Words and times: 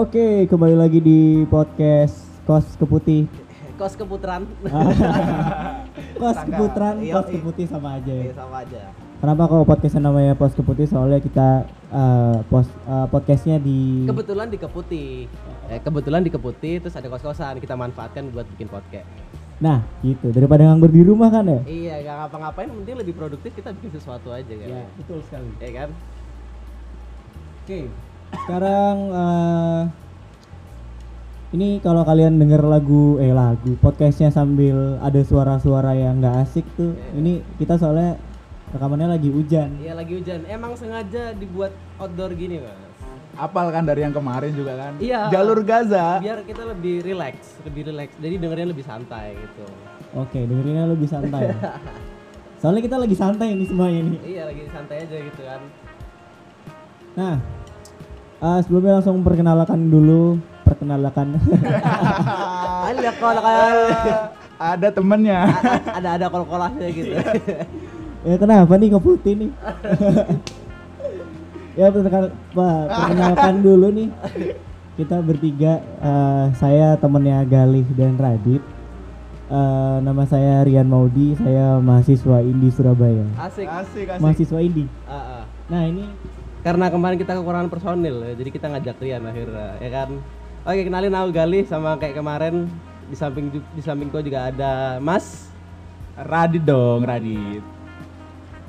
Oke, 0.00 0.48
kembali 0.48 0.80
lagi 0.80 0.96
di 0.96 1.44
podcast 1.44 2.24
Kos 2.48 2.64
Keputih. 2.80 3.28
Kos 3.76 3.92
keputaran. 4.00 4.48
Kos 6.24 6.36
Sangka. 6.40 6.56
Keputaran, 6.56 7.04
Iya, 7.04 7.20
Kos 7.20 7.28
iya. 7.28 7.36
Keputih 7.36 7.66
sama 7.68 8.00
aja 8.00 8.08
ya. 8.08 8.24
Iya 8.24 8.32
sama 8.32 8.64
aja. 8.64 8.80
Kenapa 9.20 9.42
kok 9.44 9.68
podcastnya 9.68 10.08
namanya 10.08 10.32
Pos 10.40 10.56
Keputih? 10.56 10.88
Soalnya 10.88 11.20
kita 11.20 11.68
eh, 11.92 12.36
pos 12.48 12.64
eh, 12.88 13.06
podcastnya 13.12 13.60
di 13.60 14.08
Kebetulan 14.08 14.48
di 14.48 14.56
Keputi. 14.56 15.28
Eh, 15.68 15.80
kebetulan 15.84 16.24
di 16.24 16.32
Keputi 16.32 16.80
terus 16.80 16.96
ada 16.96 17.12
kos-kosan 17.12 17.60
kita 17.60 17.76
manfaatkan 17.76 18.32
buat 18.32 18.48
bikin 18.56 18.72
podcast. 18.72 19.04
Nah, 19.60 19.84
gitu. 20.00 20.32
Daripada 20.32 20.64
nganggur 20.64 20.88
di 20.88 21.04
rumah 21.04 21.28
kan 21.28 21.44
ya? 21.44 21.60
Iya, 21.68 21.94
gak 22.08 22.16
ngapa-ngapain 22.24 22.72
penting 22.72 22.96
lebih 23.04 23.12
produktif 23.20 23.52
kita 23.52 23.76
bikin 23.76 23.92
sesuatu 24.00 24.32
aja 24.32 24.48
kan. 24.48 24.64
Ya, 24.64 24.80
betul 24.96 25.20
sekali. 25.28 25.52
Iya 25.60 25.70
kan? 25.84 25.88
Oke. 27.68 28.08
Sekarang 28.34 28.96
eh, 29.10 29.80
ini 31.50 31.82
kalau 31.82 32.06
kalian 32.06 32.38
denger 32.38 32.62
lagu 32.62 33.18
eh 33.18 33.34
lagu 33.34 33.74
podcastnya 33.78 34.30
sambil 34.30 34.98
ada 35.02 35.18
suara-suara 35.20 35.98
yang 35.98 36.22
nggak 36.22 36.46
asik 36.46 36.66
tuh, 36.78 36.94
Iya. 36.94 37.18
ini 37.18 37.32
kita 37.58 37.74
soalnya 37.74 38.14
rekamannya 38.70 39.08
lagi 39.10 39.28
hujan. 39.28 39.82
Iya 39.82 39.98
lagi 39.98 40.12
hujan. 40.14 40.46
Emang 40.46 40.78
sengaja 40.78 41.34
dibuat 41.34 41.74
outdoor 41.98 42.38
gini, 42.38 42.62
Mas. 42.62 42.78
Apal 43.34 43.70
kan 43.70 43.82
dari 43.82 44.02
yang 44.02 44.14
kemarin 44.14 44.52
juga 44.54 44.78
kan? 44.78 44.92
Iya. 45.02 45.26
Jalur 45.30 45.62
Gaza. 45.62 46.18
Biar 46.22 46.42
kita 46.46 46.62
lebih 46.66 47.02
relax, 47.02 47.58
lebih 47.66 47.82
relax. 47.90 48.14
Jadi 48.18 48.34
dengernya 48.38 48.68
lebih 48.70 48.84
santai 48.86 49.34
gitu. 49.34 49.66
Oke, 50.14 50.42
dengerinnya 50.42 50.86
lebih 50.86 51.06
santai. 51.06 51.50
Soalnya 52.62 52.82
kita 52.84 52.96
lagi 52.98 53.16
santai 53.16 53.54
ini 53.54 53.64
semuanya 53.64 54.00
nih. 54.06 54.20
Iya, 54.22 54.42
lagi 54.50 54.62
santai 54.68 54.96
aja 55.02 55.16
gitu 55.16 55.42
kan. 55.42 55.60
Nah, 57.16 57.34
eh, 58.40 58.58
sebelumnya 58.64 58.98
langsung 59.00 59.20
perkenalkan 59.20 59.80
dulu, 59.88 60.40
perkenalkan. 60.64 61.36
Ada 62.90 63.10
kol-kol. 63.20 63.78
Ada 64.60 64.88
temennya. 64.92 65.40
ada 65.88 66.08
ada 66.20 66.26
kol-kolahnya 66.28 66.88
gitu. 66.92 67.16
ya 68.28 68.36
kenapa 68.36 68.76
nih 68.76 68.92
kok 68.92 69.00
putih 69.00 69.32
nih? 69.40 69.50
ya 71.80 71.88
perkenal- 71.88 72.36
perkenalkan 72.52 73.54
dulu 73.64 73.88
nih. 73.88 74.08
Kita 75.00 75.24
bertiga, 75.24 75.80
eh, 75.80 76.44
saya 76.60 76.92
temennya 77.00 77.40
Galih 77.48 77.88
dan 77.96 78.20
Radit. 78.20 78.60
Eh, 79.50 79.96
nama 80.04 80.22
saya 80.28 80.60
Rian 80.62 80.86
Maudi, 80.86 81.34
saya 81.40 81.80
mahasiswa 81.80 82.38
Indi 82.44 82.68
Surabaya. 82.68 83.24
Asik. 83.40 83.64
Asik 83.64 84.06
asik. 84.12 84.20
Mahasiswa 84.20 84.60
Indi. 84.60 84.84
Ah, 85.08 85.40
ah. 85.40 85.42
Nah 85.72 85.88
ini 85.88 86.04
Karena 86.60 86.92
kemarin 86.92 87.16
kita 87.16 87.40
kekurangan 87.40 87.72
personil, 87.72 88.20
ya, 88.20 88.32
jadi 88.36 88.50
kita 88.52 88.66
ngajak 88.68 89.00
Rian 89.00 89.24
akhirnya, 89.24 89.80
ya 89.80 89.90
kan? 89.92 90.20
Oke, 90.68 90.84
kenalin 90.84 91.16
aku 91.16 91.32
Galih 91.32 91.64
sama 91.64 91.96
kayak 91.96 92.20
kemarin 92.20 92.68
di 93.08 93.16
samping 93.16 93.48
di 93.48 93.80
sampingku 93.80 94.20
juga 94.20 94.52
ada 94.52 95.00
Mas. 95.00 95.48
Radit 96.20 96.60
dong, 96.60 97.08
Radit. 97.08 97.64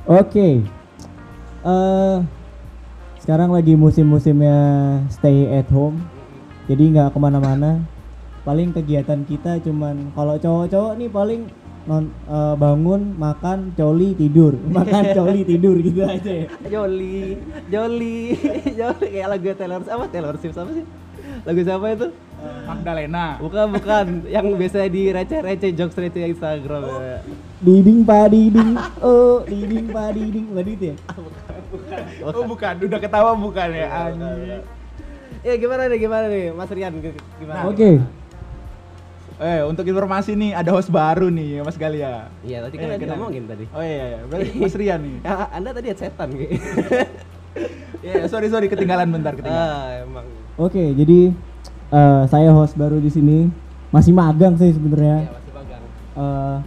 Oke. 0.08 0.64
Eh 1.68 2.18
sekarang 3.20 3.52
lagi 3.54 3.76
musim-musimnya 3.76 4.58
stay 5.12 5.52
at 5.52 5.68
home. 5.68 6.00
Jadi 6.72 6.96
nggak 6.96 7.12
ke 7.12 7.20
mana-mana. 7.20 7.84
Paling 8.48 8.74
kegiatan 8.74 9.22
kita 9.28 9.60
cuman 9.62 10.16
kalau 10.16 10.40
cowok-cowok 10.40 10.96
nih 10.98 11.10
paling 11.12 11.42
non, 11.90 12.04
eh, 12.30 12.56
bangun, 12.58 13.02
makan, 13.18 13.74
coli, 13.74 14.14
tidur, 14.14 14.54
makan, 14.78 15.04
coli, 15.18 15.42
tidur 15.42 15.76
gitu 15.82 16.06
aja 16.06 16.32
ya. 16.46 16.48
Joli, 16.70 17.38
Joli, 17.68 18.38
Joli 18.80 19.08
kayak 19.10 19.30
lagu 19.34 19.50
Taylor 19.58 19.82
apa 19.82 20.06
Taylor 20.14 20.36
Swift 20.38 20.58
apa 20.58 20.72
sih? 20.78 20.86
Lagu 21.42 21.60
siapa 21.66 21.86
itu? 21.90 22.08
Magdalena. 22.42 23.38
Bukan 23.38 23.66
bukan, 23.78 24.06
yang 24.36 24.46
biasa 24.58 24.90
di 24.90 25.14
receh-receh 25.14 25.72
jokes 25.78 25.98
receh 25.98 26.30
Instagram 26.30 26.82
ya. 26.86 27.18
Diding 27.62 28.02
pa 28.02 28.26
diding, 28.26 28.74
oh 29.06 29.46
diding 29.46 29.86
pa 29.94 30.10
diding, 30.10 30.50
bukan 30.50 30.66
itu 30.66 30.86
ya? 30.94 30.96
Oh 32.26 32.46
bukan, 32.46 32.74
udah 32.82 33.00
ketawa 33.02 33.38
bukan 33.38 33.70
ya 33.70 33.88
anjing. 34.10 34.66
Ya 35.42 35.54
gimana 35.58 35.90
nih 35.90 35.98
gimana 35.98 36.26
nih 36.30 36.54
Mas 36.54 36.70
Rian 36.70 36.94
gimana? 37.42 37.66
Oke. 37.66 38.21
Eh, 39.42 39.66
untuk 39.66 39.82
informasi 39.84 40.38
nih 40.38 40.54
ada 40.54 40.70
host 40.70 40.88
baru 40.88 41.26
nih, 41.28 41.66
Mas 41.66 41.74
Galia. 41.74 42.30
Iya 42.42 42.62
tadi 42.62 42.76
Eh, 42.76 42.80
kan 42.80 42.88
udah 42.88 42.98
kenapa? 43.00 43.18
ngomongin 43.18 43.44
tadi. 43.44 43.66
Oh 43.68 43.82
iya 43.82 44.04
iya, 44.08 44.20
berarti 44.24 44.50
Mas 44.62 44.76
Rian 44.76 45.00
nih. 45.02 45.18
Ya, 45.20 45.34
anda 45.50 45.70
tadi 45.72 45.88
setan 45.92 46.30
gitu. 46.32 46.54
Iya, 48.02 48.26
sorry 48.26 48.48
sorry 48.48 48.66
ketinggalan 48.66 49.06
bentar 49.08 49.30
ketinggalan. 49.32 49.62
ah, 49.68 50.02
emang. 50.02 50.26
Oke, 50.56 50.82
jadi 50.92 51.30
eh, 51.92 52.24
saya 52.26 52.50
host 52.50 52.74
baru 52.74 52.98
di 52.98 53.10
sini. 53.10 53.46
Masih 53.90 54.10
magang 54.12 54.56
sih 54.56 54.72
sebenarnya. 54.72 55.18
Ya 55.22 55.32
masih 55.32 55.52
bagang. 55.52 55.84
Eh, 56.16 56.58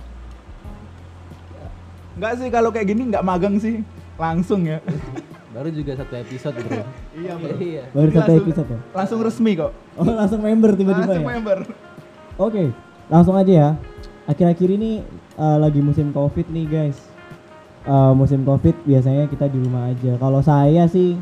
Enggak 2.14 2.32
sih 2.36 2.48
kalau 2.48 2.70
kayak 2.70 2.86
gini 2.86 3.02
enggak 3.08 3.22
magang 3.22 3.56
sih. 3.56 3.82
Langsung 4.14 4.62
ya. 4.62 4.78
Baru 5.54 5.70
juga 5.70 5.94
satu 5.94 6.14
episode 6.16 6.58
bro. 6.60 6.82
Iya, 7.14 7.32
bro. 7.36 7.54
iya. 7.56 7.84
baru 7.88 8.10
satu 8.10 8.18
langsung- 8.20 8.42
episode 8.44 8.68
ya? 8.68 8.80
Langsung 8.92 9.18
resmi 9.22 9.52
kok. 9.54 9.70
Oh 9.94 10.04
langsung 10.04 10.40
member 10.40 10.70
tiba-tiba 10.72 11.06
Langsung 11.08 11.22
ya? 11.24 11.30
member. 11.32 11.58
Oke, 12.34 12.74
langsung 13.06 13.38
aja 13.38 13.52
ya. 13.52 13.68
Akhir-akhir 14.26 14.68
ini 14.70 15.04
eh, 15.34 15.56
lagi 15.56 15.78
musim 15.78 16.10
covid 16.10 16.50
nih 16.50 16.66
guys. 16.66 16.98
Eh, 17.84 18.12
musim 18.12 18.42
covid 18.42 18.74
biasanya 18.82 19.28
kita 19.28 19.46
di 19.46 19.58
rumah 19.58 19.86
aja. 19.86 20.16
Kalau 20.16 20.40
saya 20.40 20.88
sih 20.88 21.14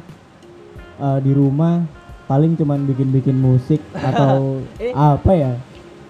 eh, 0.98 1.18
di 1.20 1.32
rumah 1.32 1.84
paling 2.24 2.56
cuman 2.56 2.86
bikin-bikin 2.86 3.36
musik 3.36 3.82
atau 4.08 4.62
Eh. 4.80 4.94
apa 4.94 5.32
ya? 5.32 5.52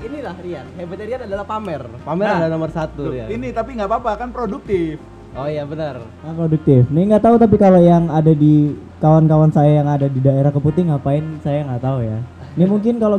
Inilah 0.03 0.35
Rian. 0.39 0.67
Hebatnya 0.75 1.07
Rian 1.09 1.23
adalah 1.27 1.47
pamer. 1.47 1.83
Pamer 2.03 2.27
Nah, 2.27 2.35
adalah 2.37 2.51
nomor 2.53 2.71
satu 2.71 3.11
Rian. 3.11 3.27
Ini 3.27 3.51
tapi 3.51 3.75
nggak 3.75 3.89
apa-apa 3.89 4.19
kan 4.19 4.29
produktif. 4.31 5.03
Oh 5.33 5.49
iya 5.49 5.65
benar. 5.65 5.99
Nah, 5.99 6.35
produktif. 6.37 6.87
Nih 6.93 7.09
nggak 7.09 7.25
tahu 7.25 7.41
tapi 7.41 7.57
kalau 7.57 7.81
yang 7.81 8.07
ada 8.07 8.31
di 8.31 8.71
kawan-kawan 9.01 9.51
saya 9.51 9.81
yang 9.81 9.89
ada 9.89 10.07
di 10.07 10.21
daerah 10.21 10.53
Keputing 10.53 10.93
ngapain 10.93 11.25
saya 11.41 11.65
nggak 11.65 11.83
tahu 11.83 11.99
ya. 12.05 12.19
Ini 12.55 12.65
mungkin 12.73 13.01
kalau 13.01 13.19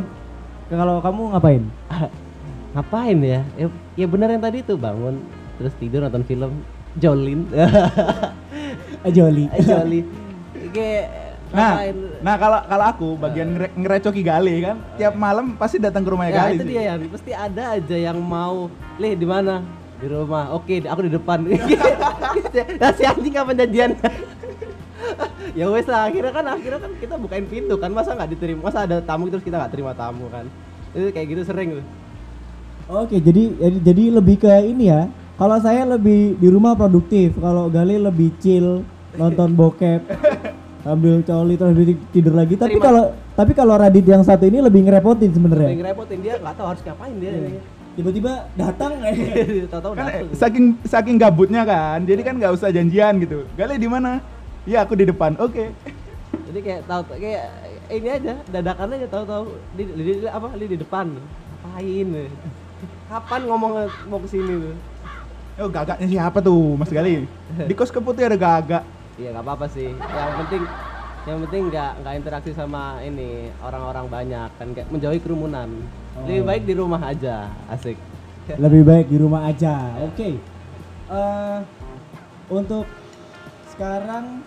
kalau 0.76 0.96
kamu 1.00 1.22
ngapain? 1.32 1.64
Ngapain 2.74 3.18
ya? 3.22 3.42
Ya, 3.54 3.68
ya 3.94 4.08
benar 4.10 4.28
yang 4.28 4.42
tadi 4.42 4.66
tuh 4.66 4.76
bangun 4.76 5.22
terus 5.56 5.74
tidur 5.78 6.02
nonton 6.02 6.26
film 6.26 6.66
Jolin. 6.96 7.46
Joli. 9.16 9.46
Joli. 9.70 10.02
Kayak 10.74 11.06
Nah, 11.54 11.78
ngapain? 11.78 11.96
nah 12.26 12.36
kalau 12.36 12.60
kalau 12.66 12.86
aku 12.90 13.08
bagian 13.14 13.46
ngere- 13.54 13.74
ngerecoki 13.78 14.26
Gali 14.26 14.66
kan, 14.66 14.82
tiap 14.98 15.14
malam 15.14 15.54
pasti 15.54 15.78
datang 15.78 16.02
ke 16.02 16.10
rumahnya 16.10 16.34
Ya 16.34 16.40
Gali 16.42 16.54
itu 16.58 16.64
sih. 16.66 16.70
dia 16.74 16.82
ya, 16.82 16.94
pasti 17.06 17.30
ada 17.30 17.64
aja 17.78 17.98
yang 18.00 18.18
mau, 18.18 18.74
"Lih, 18.98 19.14
di 19.14 19.28
mana?" 19.30 19.62
Di 20.02 20.10
rumah. 20.10 20.50
Oke, 20.50 20.82
aku 20.82 21.06
di 21.06 21.14
depan. 21.14 21.46
nah, 22.82 22.90
si 22.92 23.06
anjing 23.06 23.30
kapan 23.32 23.56
janjian? 23.56 23.92
Ya 25.52 25.68
wes 25.68 25.88
lah, 25.88 26.08
akhirnya 26.08 26.31
kan 26.31 26.46
akhirnya 26.48 26.80
kan 26.80 26.92
kita 26.98 27.16
bukain 27.20 27.46
pintu 27.48 27.76
kan, 27.76 27.92
masa 27.92 28.16
nggak 28.16 28.31
diterima, 28.38 28.59
masa 28.72 28.88
ada 28.88 28.98
tamu 29.04 29.28
terus 29.28 29.44
kita 29.44 29.60
nggak 29.60 29.74
terima 29.75 29.92
tamu 29.92 30.31
kan? 30.31 30.48
Itu 30.95 31.12
kayak 31.12 31.28
gitu 31.36 31.42
sering 31.44 31.80
tuh. 31.81 31.86
Oke, 32.92 33.19
jadi 33.19 33.56
jadi, 33.56 33.78
jadi 33.80 34.04
lebih 34.19 34.44
ke 34.44 34.51
ini 34.68 34.92
ya. 34.92 35.07
Kalau 35.34 35.57
saya 35.57 35.88
lebih 35.88 36.38
di 36.38 36.48
rumah 36.51 36.78
produktif, 36.78 37.34
kalau 37.42 37.66
Gali 37.72 37.98
lebih 37.98 38.36
chill, 38.38 38.86
nonton 39.18 39.56
bokep, 39.57 40.01
ambil 40.92 41.24
coli 41.24 41.56
terus 41.56 41.75
tidur 42.12 42.34
lagi. 42.36 42.60
Tapi 42.60 42.78
kalau 42.78 43.16
tapi 43.34 43.51
kalau 43.56 43.74
Radit 43.80 44.06
yang 44.06 44.22
satu 44.22 44.45
ini 44.45 44.62
lebih 44.62 44.86
ngerepotin 44.86 45.31
sebenarnya. 45.34 45.74
ngerepotin 45.74 46.19
dia 46.22 46.38
nggak 46.38 46.54
tahu 46.60 46.68
harus 46.69 46.81
ngapain 46.86 47.16
dia. 47.18 47.31
Tiba-tiba 47.94 48.50
datang 48.57 48.92
Tahu-tahu 49.72 49.94
Kan 49.94 50.06
eh, 50.10 50.25
datang. 50.25 50.38
saking 50.38 50.66
saking 50.86 51.18
gabutnya 51.22 51.62
kan, 51.66 52.01
jadi 52.06 52.22
kan 52.25 52.36
nggak 52.38 52.54
usah 52.54 52.69
janjian 52.74 53.22
gitu. 53.22 53.45
Gali 53.57 53.78
di 53.80 53.90
mana? 53.90 54.22
Iya 54.63 54.77
aku 54.81 54.94
di 54.95 55.06
depan. 55.06 55.36
Oke. 55.38 55.71
Jadi 56.44 56.60
kayak 56.60 56.81
tahu 56.86 57.01
kayak 57.10 57.45
ini 57.89 58.07
aja 58.10 58.33
dadakan 58.48 58.95
aja 58.95 59.07
tahu-tahu 59.07 59.44
di, 59.75 59.83
di, 59.86 60.01
di- 60.18 60.30
apa 60.30 60.48
di, 60.56 60.65
di 60.65 60.77
depan. 60.77 61.06
Ngapain? 61.63 62.10
Kapan 63.07 63.42
ngomong 63.45 63.71
mau 64.07 64.19
ke 64.19 64.27
sini 64.30 64.54
tuh? 64.60 64.75
Oh 65.54 65.69
gagaknya 65.69 66.07
siapa 66.10 66.39
tuh 66.39 66.74
Mas 66.74 66.89
Gali? 66.89 67.30
Di 67.60 67.74
kos 67.74 67.94
keputih 67.94 68.25
ada 68.25 68.36
gagak. 68.36 68.83
Iya 69.15 69.30
nggak 69.31 69.45
apa-apa 69.45 69.65
sih. 69.69 69.94
Yang 69.94 70.36
penting 70.42 70.63
yang 71.24 71.38
penting 71.48 71.63
nggak 71.69 71.92
nggak 72.01 72.13
interaksi 72.18 72.51
sama 72.51 73.00
ini 73.00 73.48
orang-orang 73.62 74.06
banyak 74.07 74.50
kan 74.51 74.68
kayak 74.71 74.88
menjauhi 74.89 75.19
kerumunan. 75.19 75.69
Lebih 76.24 76.42
Oh. 76.42 76.45
baik 76.45 76.63
di 76.63 76.74
rumah 76.74 77.01
aja, 77.01 77.36
asik. 77.68 77.98
lebih 78.54 78.83
baik 78.83 79.07
di 79.07 79.18
rumah 79.18 79.48
aja. 79.48 79.95
Oke. 80.04 80.36
Eh, 81.07 81.59
untuk 82.50 82.83
sekarang 83.66 84.44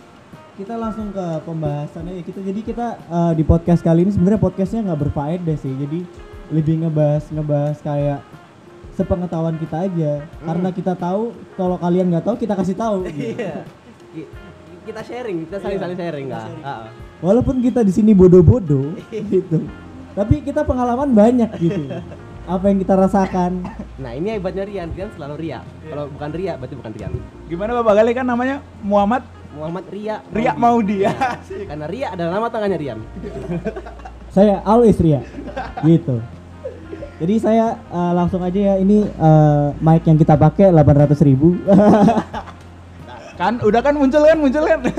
kita 0.56 0.74
langsung 0.74 1.12
ke 1.12 1.26
pembahasannya 1.44 2.12
ya. 2.16 2.22
Kita 2.24 2.40
jadi 2.40 2.60
kita 2.60 2.86
eh, 2.98 3.32
di 3.36 3.44
podcast 3.44 3.84
kali 3.84 4.08
ini 4.08 4.12
sebenarnya 4.12 4.40
podcastnya 4.40 4.80
nggak 4.88 5.00
berfaedah 5.08 5.56
sih. 5.56 5.72
Jadi 5.76 6.00
lebih 6.48 6.86
ngebahas 6.86 7.24
ngebahas 7.28 7.76
kayak 7.80 8.20
sepengetahuan 8.96 9.60
kita 9.60 9.76
aja. 9.84 10.12
Karena 10.40 10.68
kita 10.72 10.96
tahu 10.96 11.36
kalau 11.54 11.76
kalian 11.76 12.08
nggak 12.08 12.24
tahu 12.24 12.36
kita 12.40 12.56
kasih 12.56 12.76
tahu. 12.76 13.04
Gitu. 13.12 13.36
Iya. 13.36 13.54
Ki- 14.12 14.30
Kita 14.86 15.02
sharing, 15.02 15.50
kita 15.50 15.58
saling 15.58 15.82
saling 15.82 15.98
sharing 15.98 16.26
nggak? 16.30 16.46
Walaupun 17.18 17.58
kita 17.58 17.82
di 17.82 17.90
sini 17.90 18.14
bodoh-bodoh 18.14 18.94
gitu. 19.34 19.66
Tapi 20.14 20.46
kita 20.46 20.62
pengalaman 20.62 21.10
banyak 21.10 21.50
gitu. 21.58 21.90
Apa 22.46 22.70
yang 22.70 22.78
kita 22.78 22.94
rasakan? 22.94 23.66
Nah 23.98 24.14
ini 24.14 24.38
hebatnya 24.38 24.62
Rian, 24.62 24.94
Rian 24.94 25.10
selalu 25.10 25.34
Ria. 25.42 25.60
Kalau 25.90 26.06
bukan 26.06 26.30
Ria 26.30 26.54
berarti 26.54 26.78
bukan 26.78 26.92
Rian. 26.94 27.12
Gimana 27.50 27.82
Bapak 27.82 27.98
Gali? 27.98 28.14
Kan 28.14 28.30
namanya 28.30 28.62
Muhammad 28.86 29.26
Muhammad 29.56 29.84
Ria. 29.88 30.20
Ria 30.28 30.52
Maudi 30.52 31.08
ya. 31.08 31.40
Karena 31.42 31.88
Ria 31.88 32.12
adalah 32.12 32.30
nama 32.36 32.46
tangannya 32.52 32.78
Rian. 32.78 33.00
saya 34.36 34.60
always 34.68 35.00
Ria 35.00 35.24
gitu 35.80 36.20
jadi 37.16 37.34
saya 37.40 37.66
eh, 37.88 38.12
langsung 38.12 38.44
aja 38.44 38.60
ya 38.60 38.74
ini 38.76 39.08
eh, 39.08 39.66
mic 39.80 40.04
yang 40.04 40.20
kita 40.20 40.36
pakai 40.36 40.68
800.000 40.68 41.24
ribu 41.24 41.56
kan 43.40 43.56
udah 43.64 43.80
kan 43.80 43.96
muncul 43.96 44.20
kan 44.20 44.36
muncul 44.36 44.64
kan. 44.68 44.80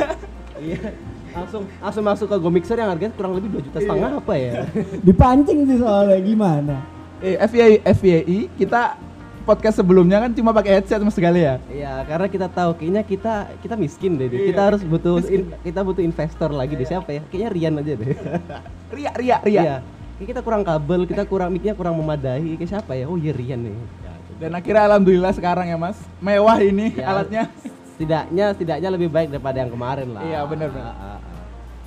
Iya. 0.58 0.90
Langsung 1.38 1.70
langsung 1.78 2.02
masuk 2.02 2.34
ke 2.34 2.38
Go 2.42 2.50
Mixer 2.50 2.82
yang 2.82 2.90
harganya 2.90 3.14
kurang 3.14 3.38
lebih 3.38 3.62
2 3.62 3.70
juta 3.70 3.78
setengah 3.78 4.10
apa 4.18 4.34
ya? 4.34 4.66
dipancing 5.06 5.70
sih 5.70 5.78
soalnya 5.78 6.18
gimana 6.18 6.82
eh 7.22 7.38
FYI 7.46 7.86
FYI 7.86 8.40
kita 8.58 8.98
podcast 9.48 9.80
sebelumnya 9.80 10.20
kan 10.20 10.36
cuma 10.36 10.52
pakai 10.52 10.84
headset 10.84 11.00
sama 11.00 11.16
segala 11.16 11.40
ya. 11.40 11.56
Iya, 11.72 12.04
karena 12.04 12.28
kita 12.28 12.48
tahu 12.52 12.76
kayaknya 12.76 13.04
kita 13.08 13.34
kita 13.64 13.80
miskin 13.80 14.20
deh. 14.20 14.28
Iya. 14.28 14.52
Kita 14.52 14.62
harus 14.68 14.82
butuh 14.84 15.24
in- 15.32 15.56
kita 15.64 15.80
butuh 15.80 16.04
investor 16.04 16.52
lagi 16.52 16.76
deh 16.76 16.84
siapa 16.84 17.08
ya? 17.16 17.24
Kayaknya 17.32 17.50
Rian 17.56 17.74
aja 17.80 17.94
deh. 17.96 18.08
Ria 18.96 19.12
Ria 19.16 19.38
Ria. 19.40 19.62
Iya. 19.64 19.76
Kayak 20.20 20.28
kita 20.36 20.42
kurang 20.44 20.68
kabel, 20.68 21.02
kita 21.08 21.24
kurang 21.24 21.50
mic-nya 21.56 21.72
kurang 21.72 21.96
memadai. 21.96 22.60
Kayak 22.60 22.70
siapa 22.76 22.92
ya? 22.94 23.08
Oh 23.08 23.16
iya 23.16 23.32
Rian 23.32 23.64
nih. 23.64 23.76
Ya, 24.04 24.12
Dan 24.44 24.52
akhirnya 24.52 24.84
alhamdulillah 24.92 25.32
sekarang 25.32 25.72
ya 25.72 25.80
Mas, 25.80 25.98
mewah 26.20 26.60
ini 26.60 26.92
Ya, 26.94 27.10
alatnya. 27.10 27.48
Setidaknya 27.96 28.46
setidaknya 28.54 28.90
lebih 28.92 29.10
baik 29.10 29.32
daripada 29.32 29.58
yang 29.64 29.72
kemarin 29.72 30.12
lah. 30.14 30.22
Iya, 30.22 30.40
benar, 30.46 30.70
benar. 30.70 30.92
Ah, 30.92 31.02
ah, 31.02 31.18
ah. 31.18 31.20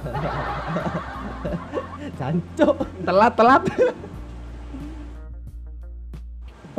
Cancok. 2.18 2.76
Telat 3.04 3.32
telat. 3.36 3.62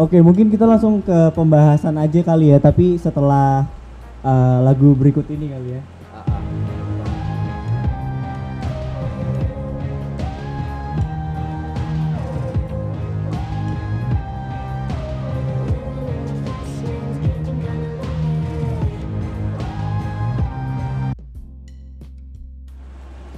Oke 0.02 0.18
mungkin 0.26 0.50
kita 0.50 0.66
langsung 0.66 0.98
ke 1.06 1.30
pembahasan 1.38 1.94
aja 2.02 2.26
kali 2.26 2.50
ya 2.50 2.58
tapi 2.58 2.98
setelah 2.98 3.70
eh, 4.26 4.58
lagu 4.66 4.98
berikut 4.98 5.30
ini 5.30 5.54
kali 5.54 5.70
ya 5.78 5.82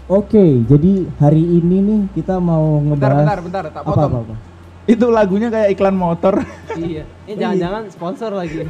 oke 0.07 0.45
jadi 0.71 0.93
hari 1.19 1.43
ini 1.43 1.77
nih 1.83 2.01
kita 2.15 2.39
mau 2.39 2.79
bentar 2.79 3.11
ngebahas 3.11 3.19
bentar 3.19 3.39
bentar 3.43 3.63
tak 3.67 3.83
apa 3.83 3.91
potong. 3.91 4.13
apa, 4.15 4.19
apa. 4.31 4.52
Itu 4.83 5.07
lagunya 5.07 5.47
kayak 5.47 5.79
iklan 5.79 5.95
motor. 5.95 6.43
Iya. 6.75 7.07
Ini 7.23 7.39
jangan-jangan 7.39 7.83
sponsor 7.87 8.35
lagi. 8.35 8.67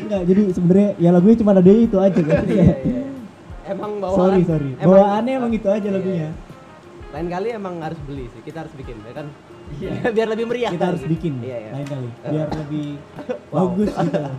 Enggak, 0.00 0.22
jadi 0.24 0.42
sebenarnya 0.56 0.88
ya 0.96 1.10
lagunya 1.12 1.36
cuma 1.36 1.52
ada 1.52 1.60
itu 1.66 1.96
aja 2.00 2.20
kan. 2.24 2.44
Iya, 2.48 2.72
iya. 2.80 3.02
Emang 3.66 4.00
bawaan. 4.00 4.16
sorry 4.16 4.40
sorry. 4.48 4.70
Emang, 4.78 4.96
Bawaannya 4.96 5.32
emang 5.36 5.52
itu 5.52 5.68
aja 5.68 5.84
Iya. 5.84 5.94
lagunya. 5.98 6.28
Lain 7.12 7.26
kali 7.28 7.48
emang 7.52 7.74
harus 7.84 8.00
beli 8.08 8.24
sih. 8.32 8.40
Kita 8.40 8.64
harus 8.64 8.72
bikin, 8.72 8.96
ya 9.04 9.12
kan? 9.12 9.26
Iya. 9.76 9.90
Biar 10.16 10.28
lebih 10.32 10.44
meriah. 10.48 10.70
Kita 10.72 10.86
harus 10.88 11.04
bikin 11.04 11.42
Iya, 11.42 11.56
iya. 11.58 11.70
lain 11.74 11.86
kali 11.86 12.08
biar 12.32 12.48
lebih 12.54 12.88
Wow. 13.52 13.56
bagus 13.74 13.90
gitu. 13.92 14.20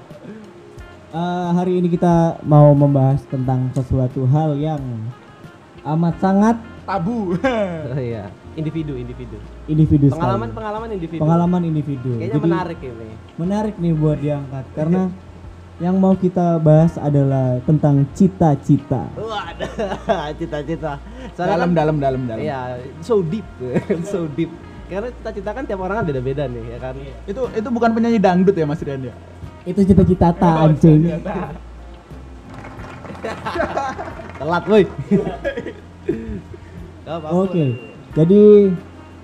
Eh, 1.08 1.50
hari 1.56 1.80
ini 1.80 1.88
kita 1.88 2.36
mau 2.44 2.76
membahas 2.76 3.24
tentang 3.32 3.72
sesuatu 3.72 4.28
hal 4.28 4.60
yang 4.60 4.84
amat 5.88 6.20
sangat 6.20 6.60
Tabu. 6.84 7.32
Oh, 7.40 7.96
iya. 7.96 8.28
Individu, 8.58 8.98
individu. 8.98 9.38
individu 9.70 10.06
sekali. 10.10 10.18
Pengalaman, 10.18 10.50
pengalaman 10.50 10.90
individu. 10.90 11.22
pengalaman 11.22 11.62
individu. 11.62 12.12
Kayaknya 12.18 12.34
Jadi 12.34 12.48
menarik 12.50 12.80
ini. 12.82 13.10
menarik 13.38 13.76
nih 13.78 13.94
buat 13.94 14.18
diangkat 14.18 14.66
karena 14.78 15.02
yang 15.78 15.96
mau 16.02 16.18
kita 16.18 16.58
bahas 16.58 16.98
adalah 16.98 17.62
tentang 17.62 18.10
cita-cita. 18.18 19.14
Wah, 19.14 19.54
cita-cita. 20.42 20.98
dalam 21.38 21.70
kan- 21.70 21.78
dalam 21.78 21.96
dalam 22.02 22.22
dalam. 22.26 22.42
Iya, 22.42 22.82
so 23.06 23.22
deep, 23.22 23.46
so 24.12 24.26
deep. 24.34 24.50
Karena 24.90 25.14
cita-cita 25.14 25.54
kan 25.54 25.64
tiap 25.70 25.78
orang 25.86 26.02
kan 26.02 26.06
beda-beda 26.10 26.50
nih, 26.50 26.66
ya 26.74 26.78
kan? 26.82 26.98
Itu 27.30 27.46
itu 27.54 27.68
bukan 27.70 27.94
penyanyi 27.94 28.18
dangdut 28.18 28.58
ya 28.58 28.66
Mas 28.66 28.82
Rian 28.82 29.06
ya? 29.06 29.14
Itu 29.70 29.86
cita-cita 29.86 30.34
ta 30.34 30.66
anjing. 30.66 31.14
Telat, 34.38 34.64
woi. 34.66 34.84
Gak 37.06 37.16
apa-apa. 37.22 37.97
Jadi 38.18 38.74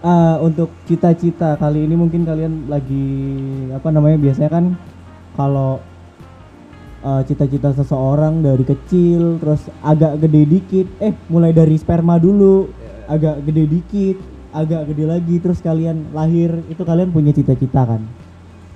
eh, 0.06 0.38
untuk 0.38 0.70
cita-cita 0.86 1.58
kali 1.58 1.90
ini 1.90 1.98
mungkin 1.98 2.22
kalian 2.22 2.70
lagi 2.70 3.10
apa 3.74 3.90
namanya 3.90 4.22
biasanya 4.22 4.54
kan 4.54 4.78
kalau 5.34 5.82
eh, 7.02 7.22
cita-cita 7.26 7.74
seseorang 7.74 8.46
dari 8.46 8.62
kecil 8.62 9.42
terus 9.42 9.66
agak 9.82 10.22
gede 10.22 10.46
dikit 10.46 10.86
eh 11.02 11.10
mulai 11.26 11.50
dari 11.50 11.74
sperma 11.74 12.22
dulu 12.22 12.70
agak 13.10 13.42
gede 13.50 13.66
dikit 13.66 14.18
agak 14.54 14.94
gede 14.94 15.10
lagi 15.10 15.42
terus 15.42 15.58
kalian 15.66 16.14
lahir 16.14 16.62
itu 16.70 16.86
kalian 16.86 17.10
punya 17.10 17.34
cita-cita 17.34 17.90
kan? 17.90 18.06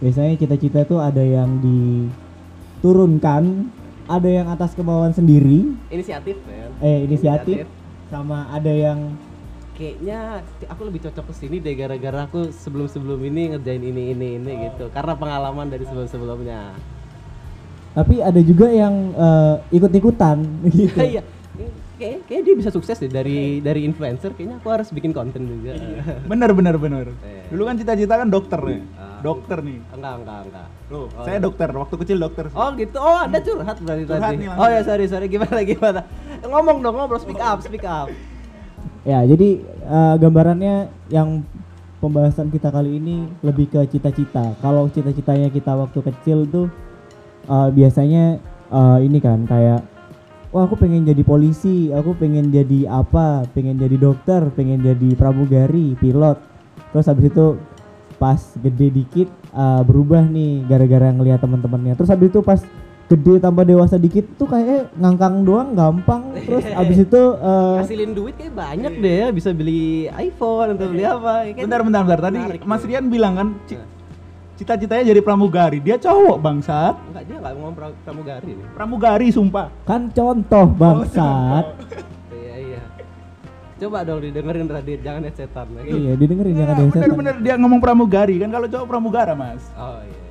Biasanya 0.01 0.33
cita-cita 0.33 0.81
itu 0.81 0.97
ada 0.97 1.21
yang 1.21 1.61
diturunkan 1.61 3.69
ada 4.09 4.25
yang 4.25 4.49
atas 4.49 4.73
kemauan 4.73 5.13
sendiri. 5.13 5.77
Inisiatif, 5.93 6.41
ya. 6.49 6.65
eh 6.81 7.05
inisiatif. 7.05 7.69
Sama 8.09 8.49
ada 8.49 8.71
yang 8.71 9.13
Kayaknya 9.77 10.41
aku 10.65 10.81
lebih 10.83 11.05
cocok 11.05 11.25
ke 11.29 11.33
sini 11.37 11.61
deh 11.61 11.71
gara-gara 11.71 12.25
aku 12.25 12.49
sebelum-sebelum 12.51 13.21
ini 13.23 13.53
ngerjain 13.53 13.77
ini 13.79 14.03
ini 14.11 14.27
ini 14.35 14.51
gitu. 14.67 14.89
Karena 14.89 15.13
pengalaman 15.13 15.69
dari 15.69 15.85
sebelum-sebelumnya. 15.85 16.73
tapi 17.93 18.21
ada 18.21 18.37
juga 18.39 18.69
yang 18.69 18.93
eh, 19.11 19.55
ikut-ikutan 19.71 20.37
gitu 20.69 20.97
Iya. 20.97 21.21
Kayak 21.97 22.29
kayak 22.29 22.41
dia 22.45 22.53
bisa 22.53 22.69
sukses 22.69 22.93
deh 22.95 23.09
dari 23.09 23.57
dari 23.57 23.81
influencer. 23.81 24.33
Kayaknya 24.33 24.61
aku 24.61 24.69
harus 24.69 24.89
bikin 24.89 25.09
konten 25.09 25.45
juga. 25.45 25.73
Bener 26.29 26.53
bener 26.53 26.77
bener. 26.77 27.09
Iya. 27.09 27.49
Dulu 27.49 27.63
kan 27.63 27.73
cita-cita 27.75 28.13
kan 28.15 28.29
dokter 28.29 28.61
nih. 28.61 28.81
Ah. 28.93 29.17
Dokter 29.17 29.65
nih. 29.65 29.81
Enggak, 29.89 30.13
enggak, 30.21 30.39
enggak. 30.45 30.67
Loh, 30.87 31.09
Oh, 31.09 31.25
saya 31.25 31.37
iya. 31.37 31.41
dokter. 31.41 31.69
Waktu 31.71 31.95
kecil 31.97 32.17
dokter. 32.17 32.45
Oh 32.53 32.69
gitu. 32.73 32.97
Oh 32.97 33.17
ada 33.17 33.37
curhat 33.39 33.77
berarti 33.81 34.03
Curhat 34.05 34.29
tadi. 34.29 34.41
nih. 34.41 34.47
Oh 34.53 34.67
ya 34.67 34.81
sorry 34.81 35.05
sorry 35.05 35.25
gimana 35.25 35.61
gimana. 35.63 36.01
Ngomong 36.45 36.81
dong 36.81 36.93
ngobrol 36.95 37.17
speak 37.17 37.41
up 37.41 37.61
speak 37.61 37.81
up. 37.81 38.09
ya 39.07 39.23
jadi 39.23 39.63
eh, 39.63 40.15
gambarannya 40.19 40.91
yang 41.07 41.47
pembahasan 42.03 42.51
kita 42.51 42.69
kali 42.69 42.99
ini 43.01 43.25
lebih 43.41 43.71
ke 43.73 43.81
cita-cita. 43.89 44.53
Kalau 44.61 44.85
cita-citanya 44.91 45.49
kita 45.49 45.73
waktu 45.73 45.99
kecil 46.03 46.43
tuh 46.51 46.67
eh, 47.47 47.69
biasanya 47.71 48.43
eh, 48.67 48.97
ini 49.07 49.23
kan 49.23 49.47
kayak 49.47 49.81
wah 50.51 50.67
aku 50.67 50.79
pengen 50.79 51.03
jadi 51.03 51.23
polisi 51.27 51.91
aku 51.91 52.15
pengen 52.15 52.51
jadi 52.51 52.87
apa 52.87 53.43
pengen 53.51 53.75
jadi 53.75 53.99
dokter 53.99 54.47
pengen 54.51 54.83
jadi 54.83 55.15
pramugari 55.15 55.95
pilot. 55.95 56.37
Terus 56.91 57.07
habis 57.07 57.31
itu 57.31 57.55
pas 58.19 58.39
gede 58.59 58.91
dikit 58.91 59.29
eh, 59.55 59.81
berubah 59.87 60.27
nih 60.27 60.67
gara-gara 60.67 61.15
ngelihat 61.15 61.39
teman-temannya. 61.39 61.95
Terus 61.95 62.11
habis 62.11 62.27
itu 62.27 62.43
pas 62.43 62.59
gede 63.07 63.39
tambah 63.39 63.63
dewasa 63.63 63.95
dikit 63.95 64.27
tuh 64.35 64.45
kayak 64.45 64.91
ngangkang 64.93 65.41
doang 65.41 65.71
gampang 65.71 66.35
terus 66.37 66.67
habis 66.77 66.99
itu 66.99 67.21
eh, 67.33 67.77
Hasilin 67.79 68.11
duit 68.11 68.35
kayak 68.35 68.51
banyak 68.51 68.93
deh 68.97 69.15
ya 69.17 69.27
bisa 69.29 69.49
beli 69.49 70.11
iPhone 70.11 70.75
atau 70.75 70.85
beli 70.85 71.03
apa. 71.03 71.47
Kayak 71.47 71.63
Bentar 71.63 71.79
bentar 71.81 72.01
bentar. 72.03 72.19
Tadi 72.21 72.37
menarik 72.37 72.61
Mas. 72.61 72.83
Rian 72.83 73.07
bilang 73.07 73.33
kan 73.33 73.47
ci- 73.63 73.79
cita-citanya 74.57 75.07
jadi 75.07 75.21
pramugari. 75.21 75.79
Dia 75.79 75.95
cowok 75.95 76.35
bangsat. 76.37 76.99
Enggak 77.07 77.23
dia 77.23 77.35
enggak 77.37 77.53
ngomong 77.55 77.73
pra- 77.73 77.97
pramugari 78.01 78.51
nih. 78.51 78.67
Pramugari 78.71 79.27
sumpah. 79.29 79.67
kan 79.81 80.01
contoh 80.09 80.65
bangsat 80.67 81.65
Iya 82.33 82.55
iya. 82.59 82.81
Coba 83.77 84.03
dong 84.03 84.19
didengerin 84.19 84.67
Radit, 84.67 84.99
jangan 84.99 85.21
headsetan 85.23 85.67
lagi. 85.71 85.89
iya 85.89 86.11
didengerin 86.13 86.53
jangan 86.55 86.75
setan. 86.75 86.91
Bener-bener 86.91 87.35
dia 87.39 87.55
ngomong 87.55 87.79
pramugari 87.79 88.35
kan 88.35 88.49
kalau 88.49 88.67
cowok 88.67 88.85
pramugara 88.85 89.31
mas. 89.31 89.63
Oh 89.73 90.03
iya. 90.03 90.26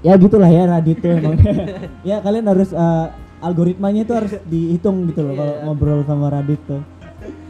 Ya 0.00 0.14
gitulah 0.14 0.46
ya 0.46 0.62
Radit 0.64 0.98
tuh 0.98 1.10
emang 1.16 1.34
ya 2.02 2.16
kalian 2.18 2.46
harus 2.46 2.70
eh, 2.70 3.06
algoritmanya 3.38 4.02
itu 4.02 4.12
harus 4.12 4.32
dihitung 4.44 5.06
gitu 5.06 5.22
loh 5.22 5.34
kalau 5.34 5.54
Iya. 5.54 5.62
ngobrol 5.64 6.00
sama 6.02 6.26
Radit 6.28 6.60
tuh 6.64 6.82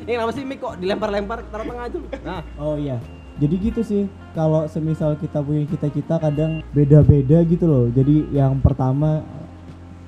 Ini 0.03 0.17
kenapa 0.17 0.33
sih 0.33 0.41
Mik 0.41 0.59
kok 0.59 0.75
dilempar-lempar 0.81 1.45
taruh 1.47 1.69
tengah 1.69 1.85
aja 1.85 1.97
lu? 1.97 2.09
Nah, 2.25 2.41
oh 2.57 2.77
iya 2.77 2.97
jadi 3.37 3.55
gitu 3.55 3.81
sih 3.83 4.03
kalau 4.33 4.65
semisal 4.67 5.15
kita 5.15 5.39
punya 5.39 5.63
cita-cita 5.65 6.19
kadang 6.19 6.65
beda-beda 6.73 7.45
gitu 7.45 7.65
loh 7.65 7.85
jadi 7.89 8.25
yang 8.33 8.59
pertama 8.59 9.23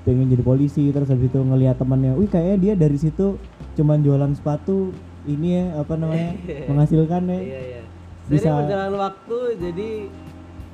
pengen 0.00 0.26
jadi 0.26 0.40
polisi 0.40 0.88
terus 0.88 1.06
habis 1.06 1.28
itu 1.28 1.36
ngelihat 1.36 1.76
temannya 1.76 2.16
wih 2.16 2.26
kayaknya 2.26 2.56
dia 2.56 2.74
dari 2.74 2.96
situ 2.96 3.36
cuman 3.76 4.00
jualan 4.00 4.32
sepatu 4.32 4.90
ini 5.22 5.48
ya 5.54 5.64
apa 5.78 5.94
namanya 5.94 6.32
menghasilkan 6.68 7.22
ya 7.28 7.38
iya 7.38 7.60
iya. 7.60 7.82
Bisa- 8.26 8.56
berjalan 8.56 8.94
waktu 8.96 9.36
jadi 9.60 9.90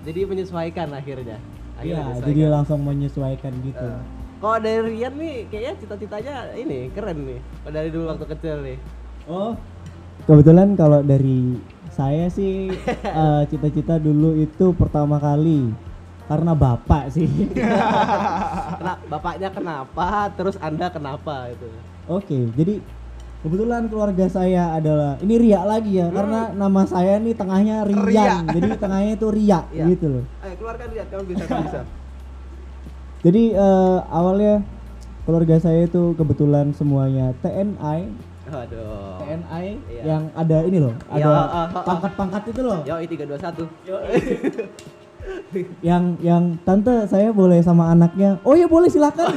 jadi 0.07 0.21
menyesuaikan 0.23 0.89
akhirnya. 0.93 1.43
Iya, 1.83 2.17
jadi 2.25 2.49
langsung 2.49 2.81
menyesuaikan 2.81 3.53
gitu. 3.61 3.85
Eh. 3.85 4.01
Kalau 4.37 4.59
dari 4.61 4.81
Rian 4.85 5.15
nih 5.17 5.49
kayaknya 5.49 5.73
cita-citanya 5.81 6.35
ini 6.57 6.93
keren 6.93 7.19
nih. 7.25 7.41
Kalau 7.41 7.73
dari 7.73 7.89
dulu 7.89 8.05
waktu 8.13 8.27
kecil 8.37 8.57
nih. 8.65 8.77
Oh, 9.27 9.53
kebetulan 10.29 10.77
kalau 10.77 11.01
dari 11.01 11.57
saya 11.93 12.29
sih 12.29 12.69
eh, 13.25 13.43
cita-cita 13.49 13.97
dulu 13.97 14.37
itu 14.37 14.77
pertama 14.77 15.17
kali 15.17 15.73
karena 16.29 16.53
bapak 16.53 17.13
sih. 17.15 17.29
Kena, 17.55 18.95
bapaknya 19.13 19.49
kenapa? 19.53 20.29
Terus 20.37 20.57
anda 20.61 20.93
kenapa 20.93 21.49
itu? 21.49 21.69
Oke, 22.07 22.51
jadi 22.55 22.83
kebetulan 23.47 23.87
keluarga 23.87 24.27
saya 24.27 24.75
adalah 24.75 25.17
ini 25.23 25.39
Ria 25.39 25.63
lagi 25.63 26.03
ya, 26.03 26.11
karena 26.11 26.51
nama 26.51 26.83
saya 26.83 27.23
nih 27.23 27.35
tengahnya 27.35 27.87
Rian, 27.87 28.05
Ria. 28.11 28.37
jadi 28.51 28.69
tengahnya 28.75 29.13
itu 29.15 29.27
Ria 29.31 29.61
Iya. 29.71 29.85
gitu 29.95 30.07
loh. 30.19 30.25
Ayo 30.47 30.55
keluarkan 30.63 30.87
Rian, 30.95 31.07
kamu 31.11 31.25
bisa, 31.27 31.43
kamu 31.45 31.63
bisa. 31.67 31.81
Jadi 33.27 33.43
eh, 33.51 33.99
awalnya 34.07 34.63
keluarga 35.27 35.59
saya 35.59 35.91
itu 35.91 36.15
kebetulan 36.15 36.71
semuanya 36.71 37.35
TNI, 37.43 38.15
Aduh. 38.47 39.19
TNI 39.19 39.67
Iya. 39.91 40.03
yang 40.07 40.23
ada 40.39 40.63
ini 40.63 40.79
loh, 40.79 40.95
Ya, 41.11 41.27
ada 41.27 41.27
ah, 41.27 41.35
ah, 41.35 41.67
ah. 41.67 41.83
pangkat-pangkat 41.83 42.43
itu 42.55 42.61
loh. 42.63 42.79
Yo, 42.87 42.95
321. 42.95 43.67
Yang 45.83 46.23
yang 46.23 46.55
tante 46.63 47.11
saya 47.11 47.35
boleh 47.35 47.59
sama 47.59 47.91
anaknya. 47.91 48.39
Oh 48.47 48.55
ya 48.55 48.71
boleh 48.71 48.87
silakan. 48.87 49.35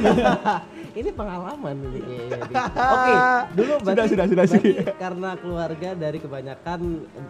ini 1.02 1.10
pengalaman 1.10 1.74
ini. 1.82 2.30
Oke, 2.30 3.14
dulu 3.58 3.74
Sudah, 3.74 3.82
berarti, 3.82 4.14
sudah, 4.14 4.26
sudah 4.30 4.46
berarti 4.46 4.70
sih. 4.70 4.74
karena 4.94 5.30
keluarga 5.34 5.90
dari 5.98 6.22
kebanyakan 6.22 6.80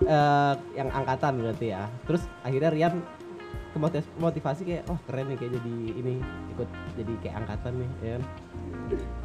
eh, 0.04 0.52
yang 0.76 0.92
angkatan 0.92 1.40
berarti 1.40 1.66
ya. 1.72 1.88
Terus 2.04 2.20
akhirnya 2.44 2.68
Rian 2.68 2.94
motivasi 4.19 4.67
kayak 4.67 4.83
wah 4.91 4.99
keren 5.07 5.31
nih 5.31 5.39
kayak 5.39 5.53
jadi 5.62 5.75
ini 5.95 6.15
ikut 6.57 6.69
jadi 6.99 7.12
kayak 7.23 7.35
angkatan 7.47 7.73
nih 7.79 7.91
ya 8.03 8.11
kan. 8.19 8.23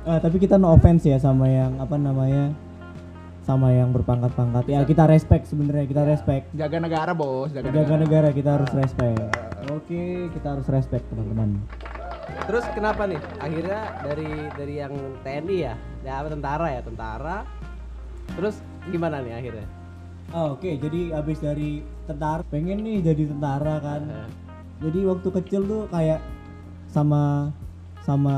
Eh, 0.05 0.19
tapi 0.21 0.37
kita 0.37 0.55
no 0.61 0.77
offense 0.77 1.03
ya 1.09 1.17
sama 1.17 1.49
yang 1.49 1.81
apa 1.81 1.97
namanya 1.97 2.53
sama 3.45 3.69
yang 3.73 3.93
berpangkat-pangkat. 3.93 4.65
Ya 4.69 4.81
kita 4.85 5.05
respect 5.05 5.45
sebenarnya 5.49 5.85
kita 5.85 6.01
respect. 6.05 6.49
Jaga 6.57 6.77
negara 6.81 7.13
bos, 7.13 7.53
jaga, 7.53 7.69
Jaga 7.69 7.97
negara. 7.97 8.01
negara 8.01 8.29
kita 8.33 8.49
harus 8.57 8.71
respect. 8.73 9.21
Oke, 9.69 10.29
kita 10.33 10.47
harus 10.57 10.65
respect 10.69 11.05
teman-teman. 11.13 11.61
Terus 12.49 12.65
kenapa 12.73 13.05
nih? 13.05 13.21
Akhirnya 13.37 13.81
dari 14.01 14.29
dari 14.57 14.73
yang 14.81 14.93
TNI 15.21 15.57
ya, 15.61 15.73
ya 16.01 16.13
apa, 16.21 16.27
tentara 16.33 16.67
ya, 16.73 16.81
tentara. 16.81 17.37
Terus 18.33 18.57
gimana 18.89 19.21
nih 19.21 19.33
akhirnya? 19.37 19.67
Oh, 20.33 20.57
Oke, 20.57 20.75
jadi 20.75 21.13
habis 21.13 21.37
dari 21.37 21.79
tentara 22.05 22.41
pengen 22.45 22.81
nih 22.81 23.03
jadi 23.03 23.23
tentara 23.29 23.77
kan. 23.77 24.01
Jadi 24.81 24.99
waktu 25.05 25.27
kecil 25.31 25.61
tuh 25.63 25.81
kayak 25.87 26.19
sama 26.87 27.53
sama 28.01 28.35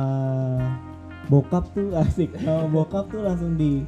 bokap 1.25 1.63
tuh 1.71 1.95
asik. 2.03 2.31
Sama 2.37 2.67
bokap 2.67 3.07
tuh 3.07 3.21
langsung 3.21 3.55
di 3.55 3.81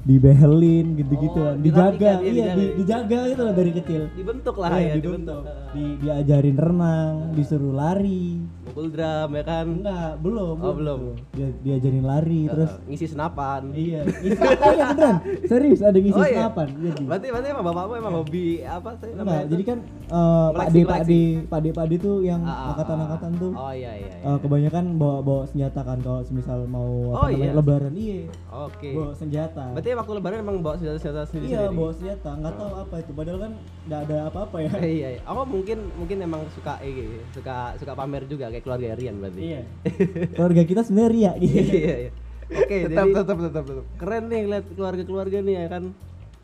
dibehelin 0.00 0.96
gitu-gitu 0.96 1.36
Oh, 1.36 1.52
kan. 1.52 1.60
dijaga 1.60 1.92
dirapikan, 1.92 2.18
iya, 2.18 2.24
iya 2.24 2.32
dijaga. 2.32 2.56
di- 2.56 2.74
dijaga 2.74 3.18
gitu 3.28 3.42
loh 3.44 3.52
dari 3.52 3.72
kecil 3.76 4.02
dibentuk 4.16 4.56
lah 4.56 4.68
Iya, 4.72 4.80
ya, 4.80 4.94
dibentuk 4.96 5.42
Eh, 5.44 5.68
di, 5.76 5.84
diajarin 6.00 6.56
renang 6.56 7.12
disuruh 7.36 7.74
lari 7.76 8.40
Mukul 8.70 8.86
drum 8.88 9.28
ya 9.30 9.42
kan. 9.42 9.66
enggak 9.72 10.10
belum 10.18 10.56
Oh, 10.56 10.72
belum. 10.72 11.00
Dia, 11.30 11.48
diajarin 11.60 12.02
lari 12.02 12.42
Eh, 12.42 12.50
terus 12.50 12.72
ngisi 12.84 13.06
senapan. 13.08 13.62
iya 13.72 14.00
ngisi 14.02 14.38
oh 14.38 14.72
iya 14.72 14.84
beneran 14.88 15.16
serius 15.44 15.80
ada 15.80 15.96
ngisi 15.96 16.14
Oh, 16.14 16.22
iya? 16.22 16.36
senapan 16.40 16.66
iya 16.76 16.90
Ji. 16.92 17.04
Berarti 17.04 17.26
berarti 17.28 17.48
emang 17.48 17.64
bapakmu 17.66 17.94
emang 17.96 18.14
hobi 18.16 18.44
apa 18.62 18.90
sih 18.96 19.08
enggak 19.08 19.24
namanya? 19.24 19.44
jadi 19.46 19.62
kan 19.64 19.78
eh, 20.06 20.48
Pak 20.52 20.66
D 20.68 20.76
Pak 20.82 21.00
D. 21.02 21.12
Pak 21.44 21.60
D 21.60 21.66
Pak 21.70 21.84
D 21.84 21.92
tuh 21.96 22.16
yang 22.20 22.40
Ah, 22.40 22.50
ah, 22.50 22.66
angkatan-angkatan 22.72 23.30
ah. 23.30 23.38
tuh 23.38 23.50
Oh 23.52 23.72
iya 23.72 23.92
iya. 23.92 24.10
iya. 24.14 24.26
eh, 24.26 24.38
kebanyakan 24.38 24.84
bawa 24.94 25.16
bawa 25.20 25.42
senjata 25.44 25.80
kan 25.80 25.98
kalau 25.98 26.22
semisal 26.22 26.64
mau 26.64 26.88
Oh, 27.10 27.18
apa 27.18 27.26
namanya 27.28 27.42
iya? 27.42 27.52
lebaran 27.52 27.92
iya 27.92 28.20
Oke. 28.48 28.90
bawa 28.92 29.12
senjata 29.12 29.64
Berarti 29.72 29.90
waktu 29.92 30.12
lebaran 30.14 30.38
emang 30.40 30.56
bawa 30.60 30.74
senjata-senjata 30.76 31.22
sendiri 31.26 31.44
iya 31.48 31.68
bawa 31.68 31.90
senjata 31.90 32.30
nggak 32.32 32.54
tahu 32.54 32.72
apa 32.78 32.94
itu 32.96 33.12
padahal 33.12 33.38
kan 33.40 33.52
nggak 33.82 34.00
ada 34.02 34.16
apa-apa 34.26 34.56
ya 34.58 34.72
iya, 34.98 35.08
iya. 35.10 35.20
Aku 35.22 35.42
mungkin 35.44 35.78
mungkin 35.94 36.16
emang 36.20 36.42
suka 36.50 36.78
eh, 36.80 36.94
suka 37.30 37.56
suka 37.74 37.92
pamer 37.92 38.22
juga 38.24 38.46
kayak 38.46 38.59
keluarga 38.60 38.94
Rian 38.94 39.16
berarti. 39.16 39.40
iya 39.42 39.62
keluarga 40.34 40.62
kita 40.62 40.80
sebenarnya 40.82 41.10
ria 41.10 41.32
gitu 41.38 41.72
iya, 41.72 41.94
iya. 42.00 42.10
Oke, 42.50 42.76
Tetap, 42.82 43.06
jadi 43.06 43.10
tetap, 43.14 43.38
tetap, 43.40 43.64
tetap. 43.64 43.84
keren 43.94 44.24
nih 44.26 44.42
lihat 44.44 44.66
keluarga-keluarga 44.68 45.38
nih 45.38 45.54
ya 45.54 45.66
kan. 45.68 45.84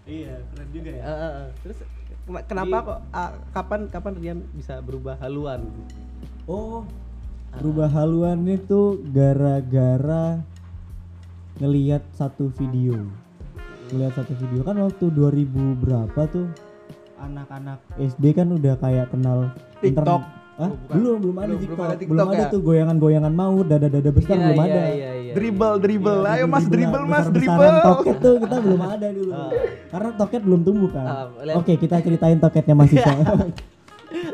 iya 0.07 0.35
keren 0.47 0.69
juga 0.71 0.91
Eh, 0.91 1.03
eh, 1.03 1.33
eh. 1.37 1.49
Terus 1.61 1.79
kena- 2.23 2.45
kenapa 2.47 2.77
kok 2.81 2.99
ah, 3.11 3.31
kapan 3.51 3.81
kapan 3.87 4.15
Rian 4.15 4.39
bisa 4.53 4.79
berubah 4.79 5.19
haluan? 5.19 5.67
Oh, 6.47 6.87
berubah 7.53 7.91
haluan 7.91 8.47
itu 8.47 9.03
gara-gara 9.09 10.39
ngelihat 11.57 12.07
satu 12.13 12.55
video. 12.55 13.03
Ngelihat 13.89 14.15
satu 14.15 14.31
video 14.37 14.63
kan 14.63 14.79
waktu 14.79 15.11
2000 15.11 15.43
berapa 15.77 16.21
tuh 16.29 16.47
anak-anak 17.17 17.83
SD 17.97 18.31
kan 18.33 18.47
udah 18.49 18.77
kayak 18.77 19.11
kenal 19.11 19.51
TikTok. 19.77 20.23
internet. 20.23 20.46
Hah? 20.57 20.65
Oh, 20.65 20.73
bukan. 20.73 20.95
belum, 20.97 21.17
belum 21.21 21.37
ada 21.37 21.45
Belum, 21.45 21.53
belum 21.53 21.61
TikTok. 21.61 21.85
ada 21.85 21.93
Belum 21.93 22.01
TikTok 22.01 22.29
ada 22.33 22.41
ya? 22.41 22.49
tuh 22.49 22.61
goyangan-goyangan 22.65 23.33
maut, 23.35 23.67
dada-dada 23.69 24.11
besar 24.11 24.29
Iya, 24.31 24.41
belum 24.41 24.57
iya, 24.57 24.65
ada. 24.65 24.83
Iya, 24.89 25.11
iya. 25.15 25.33
Dribble, 25.37 25.75
dribble. 25.79 26.21
Iya, 26.23 26.33
Ayo 26.33 26.45
mas, 26.49 26.65
dribble 26.65 27.05
mas, 27.05 27.27
dribble. 27.29 27.77
Toket 27.83 28.17
tuh 28.19 28.35
kita 28.41 28.57
belum 28.59 28.81
ada 28.81 29.07
dulu. 29.11 29.31
Ah. 29.31 29.51
Karena 29.93 30.11
toket 30.17 30.43
belum 30.43 30.61
tumbuh 30.63 30.91
kan. 30.91 31.05
Lihat. 31.39 31.57
Oke, 31.57 31.73
kita 31.77 31.95
ceritain 32.01 32.39
toketnya 32.39 32.73
Mas 32.73 32.89
Isa. 32.91 33.13
Enggak, 33.13 33.37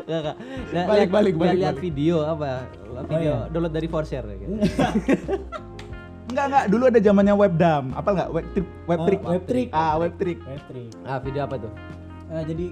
enggak. 0.07 0.35
Nah, 0.71 0.83
Balik, 0.85 0.87
lihat- 0.95 1.11
balik, 1.11 1.33
balik, 1.35 1.57
lihat 1.59 1.77
video 1.77 2.15
apa? 2.23 2.63
Video 3.03 3.19
iya. 3.35 3.51
download 3.51 3.73
dari 3.73 3.87
Forshare 3.87 4.23
ya, 4.23 4.35
gitu. 4.37 4.53
Enggak, 6.31 6.45
enggak. 6.47 6.65
Dulu 6.65 6.83
ada 6.87 6.99
zamannya 6.99 7.35
webdam. 7.35 7.83
Apa 7.93 8.09
enggak? 8.09 8.29
Web 8.31 8.45
trick, 8.49 8.67
web 8.85 8.95
Oh, 8.95 9.05
trick. 9.05 9.21
web 9.21 9.43
trick. 9.43 9.69
Ah, 9.69 9.93
web 9.97 10.13
trick. 10.15 10.39
Patrick. 10.39 10.89
Ah, 11.03 11.19
video 11.19 11.41
apa 11.43 11.55
tuh? 11.59 11.71
Nah, 12.25 12.41
jadi 12.41 12.65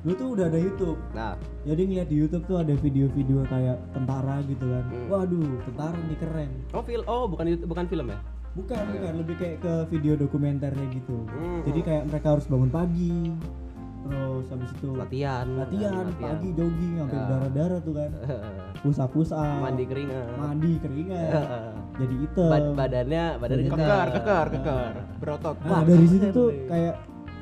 dulu 0.00 0.14
tuh 0.14 0.28
udah 0.32 0.46
ada 0.46 0.58
YouTube. 0.58 0.98
Nah, 1.10 1.34
Jadi 1.62 1.82
ngeliat 1.84 2.08
di 2.08 2.16
YouTube 2.16 2.44
tuh 2.44 2.56
ada 2.56 2.72
video-video 2.72 3.42
kayak 3.44 3.76
tentara 3.90 4.40
gitu 4.42 4.64
kan. 4.64 4.84
Hmm. 4.84 5.06
Waduh, 5.08 5.50
tentara 5.64 5.98
nih 6.00 6.18
keren. 6.18 6.50
oh 6.70 6.82
film 6.82 7.04
oh 7.04 7.24
bukan 7.26 7.44
itu- 7.48 7.66
bukan 7.66 7.84
film 7.86 8.06
ya? 8.08 8.18
Bukan, 8.50 8.84
bukan, 8.90 9.12
lebih 9.16 9.36
kayak 9.36 9.56
ke 9.60 9.72
video 9.88 10.14
dokumenternya 10.14 10.86
gitu. 10.92 11.22
Hmm. 11.26 11.62
Jadi 11.62 11.80
kayak 11.80 12.02
mereka 12.06 12.26
harus 12.32 12.46
bangun 12.46 12.68
pagi. 12.68 13.34
Terus 13.98 14.46
habis 14.48 14.70
itu 14.72 14.88
Latihan, 14.94 15.44
latihan, 15.54 16.06
pagi 16.16 16.48
jogging 16.54 16.92
sampai 16.96 17.18
Ya. 17.18 17.26
darah-darah 17.28 17.80
tuh 17.82 17.94
kan. 17.94 18.10
Pusa-pusa. 18.82 19.42
mandi 19.60 19.84
keringat. 19.84 20.26
Mandi 20.34 20.72
keringat. 20.78 21.32
Jadi 22.00 22.14
itu. 22.22 22.44
Bad- 22.46 22.72
badannya 22.72 23.24
badannya 23.36 23.68
Kekar, 23.68 24.06
kekar, 24.14 24.46
kekar. 24.48 24.90
Berotot. 25.18 25.56
Nah, 25.60 25.82
dari 25.82 26.06
situ 26.06 26.26
tuh 26.30 26.48
kayak 26.66 26.94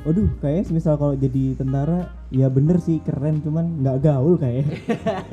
Waduh, 0.06 0.30
kayaknya 0.38 0.70
misal 0.70 0.94
kalau 0.94 1.18
jadi 1.18 1.58
tentara 1.58 2.06
ya 2.30 2.46
bener 2.46 2.78
sih 2.78 3.02
keren 3.02 3.42
cuman 3.42 3.82
nggak 3.82 4.06
gaul 4.06 4.38
kayak. 4.38 4.62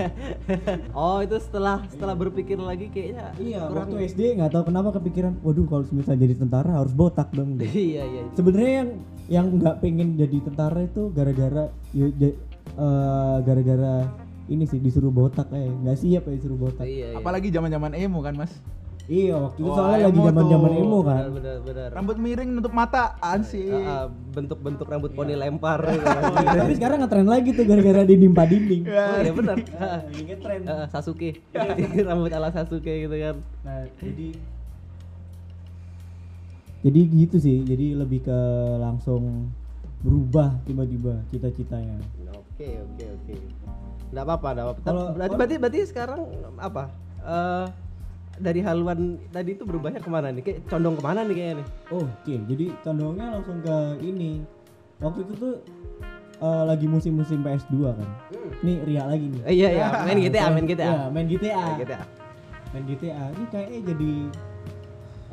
oh, 0.97 1.21
itu 1.21 1.37
setelah 1.37 1.85
setelah 1.93 2.17
berpikir 2.17 2.57
lagi 2.57 2.89
kayaknya 2.89 3.37
Iya, 3.37 3.69
kurang 3.69 3.93
waktu 3.93 4.09
SD 4.09 4.41
nggak 4.41 4.49
tahu 4.49 4.63
kenapa 4.73 4.97
kepikiran, 4.97 5.37
waduh 5.45 5.69
kalau 5.69 5.85
misal 5.93 6.17
jadi 6.17 6.33
tentara 6.33 6.73
harus 6.81 6.89
botak 6.89 7.29
dong. 7.37 7.61
deh. 7.61 7.69
iya, 7.93 8.01
iya. 8.01 8.25
Sebenarnya 8.33 8.73
yang 8.73 8.89
yang 9.29 9.45
nggak 9.61 9.77
pengen 9.77 10.17
jadi 10.17 10.37
tentara 10.41 10.81
itu 10.81 11.13
gara-gara 11.13 11.69
ya, 11.93 12.09
eh, 12.09 13.37
gara-gara 13.45 14.09
ini 14.49 14.65
sih 14.65 14.81
disuruh 14.81 15.13
botak 15.13 15.53
eh 15.53 15.69
nggak 15.69 15.97
siap 16.01 16.25
ya 16.25 16.33
disuruh 16.33 16.57
botak. 16.57 16.89
Iya, 16.89 17.13
iya. 17.13 17.17
Apalagi 17.21 17.53
zaman-zaman 17.53 17.93
emo 17.93 18.25
kan, 18.25 18.33
Mas. 18.33 18.57
Iya 19.03 19.35
waktu 19.35 19.59
itu 19.59 19.67
Wah, 19.67 19.75
soalnya 19.75 19.99
lagi 20.07 20.15
emo 20.15 20.27
zaman-zaman 20.31 20.69
tuh. 20.69 20.79
emo 20.79 20.99
kan. 21.03 21.23
benar 21.35 21.57
benar. 21.59 21.89
Rambut 21.91 22.17
miring 22.17 22.49
nutup 22.55 22.71
mata, 22.71 23.03
ansih. 23.19 23.67
Ah, 23.75 23.83
ah, 23.83 24.05
bentuk-bentuk 24.07 24.87
rambut 24.87 25.11
Iya. 25.11 25.17
poni 25.19 25.33
lempar 25.35 25.79
gitu. 25.83 26.07
Tapi 26.63 26.73
sekarang 26.79 26.97
ngetren 27.03 27.27
lagi 27.27 27.49
tuh 27.51 27.67
gara-gara 27.67 28.01
dinimpa 28.01 28.47
dinding. 28.47 28.83
oh 28.87 29.17
iya 29.19 29.33
benar. 29.35 29.57
Ah, 29.75 29.99
ngetren. 30.07 30.61
ah, 30.65 30.87
Sasuke. 30.87 31.35
rambut 32.07 32.31
ala 32.31 32.47
Sasuke 32.49 32.93
gitu 33.03 33.15
kan. 33.19 33.35
Nah, 33.61 33.83
jadi 33.99 34.27
jadi 36.79 36.99
gitu 37.03 37.37
sih. 37.39 37.59
Jadi 37.59 37.95
lebih 37.95 38.23
ke 38.23 38.39
langsung 38.79 39.51
berubah 39.99 40.63
tiba-tiba 40.63 41.19
cita-citanya. 41.27 41.99
Oke, 42.29 42.79
oke, 42.79 43.03
oke. 43.19 43.35
Enggak 44.11 44.23
apa-apa, 44.31 44.47
enggak 44.49 44.65
apa-apa. 44.79 45.11
Berarti 45.11 45.35
berarti 45.35 45.55
berarti 45.59 45.79
sekarang 45.83 46.19
apa? 46.55 46.83
Eh 47.19 47.82
dari 48.33 48.61
haluan 48.61 49.21
tadi 49.29 49.53
itu 49.53 49.63
berubahnya 49.63 50.01
ke 50.01 50.09
mana 50.09 50.33
nih? 50.33 50.41
Kayak 50.41 50.59
condong 50.65 50.95
ke 50.97 51.03
mana 51.03 51.21
nih 51.21 51.35
kayaknya 51.35 51.55
nih? 51.61 51.67
Oh, 51.89 52.05
Oke, 52.05 52.35
jadi 52.49 52.65
condongnya 52.81 53.25
langsung 53.33 53.57
ke 53.61 53.75
ini. 54.01 54.41
Waktu 54.97 55.19
itu 55.21 55.33
tuh 55.35 55.53
eh, 56.39 56.63
lagi 56.65 56.85
musim-musim 56.87 57.41
PS2 57.41 57.75
kan. 57.93 58.09
Nih 58.61 58.77
Ria 58.83 59.03
lagi 59.05 59.25
nih. 59.29 59.41
Iya 59.45 59.67
iya, 59.71 59.85
main 60.01 60.17
GTA, 60.17 60.45
main 60.49 60.65
GTA. 60.65 60.85
Iya, 60.85 61.01
main 61.09 61.27
GTA. 61.27 61.57
Main 61.61 61.77
GTA. 61.77 61.99
Main 62.73 62.83
GTA. 62.89 63.23
Ini 63.31 63.45
kayaknya 63.51 63.79
jadi 63.93 64.11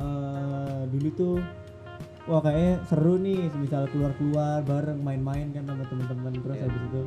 eh 0.00 0.80
dulu 0.88 1.08
tuh 1.12 1.34
wah 2.24 2.40
kayaknya 2.40 2.80
seru 2.86 3.16
nih 3.16 3.52
misal 3.58 3.84
keluar-keluar 3.90 4.64
bareng 4.64 5.00
main-main 5.00 5.52
kan 5.52 5.64
sama 5.66 5.84
teman-teman 5.84 6.32
terus 6.36 6.56
Iya. 6.56 6.64
habis 6.68 6.82
itu 6.88 7.02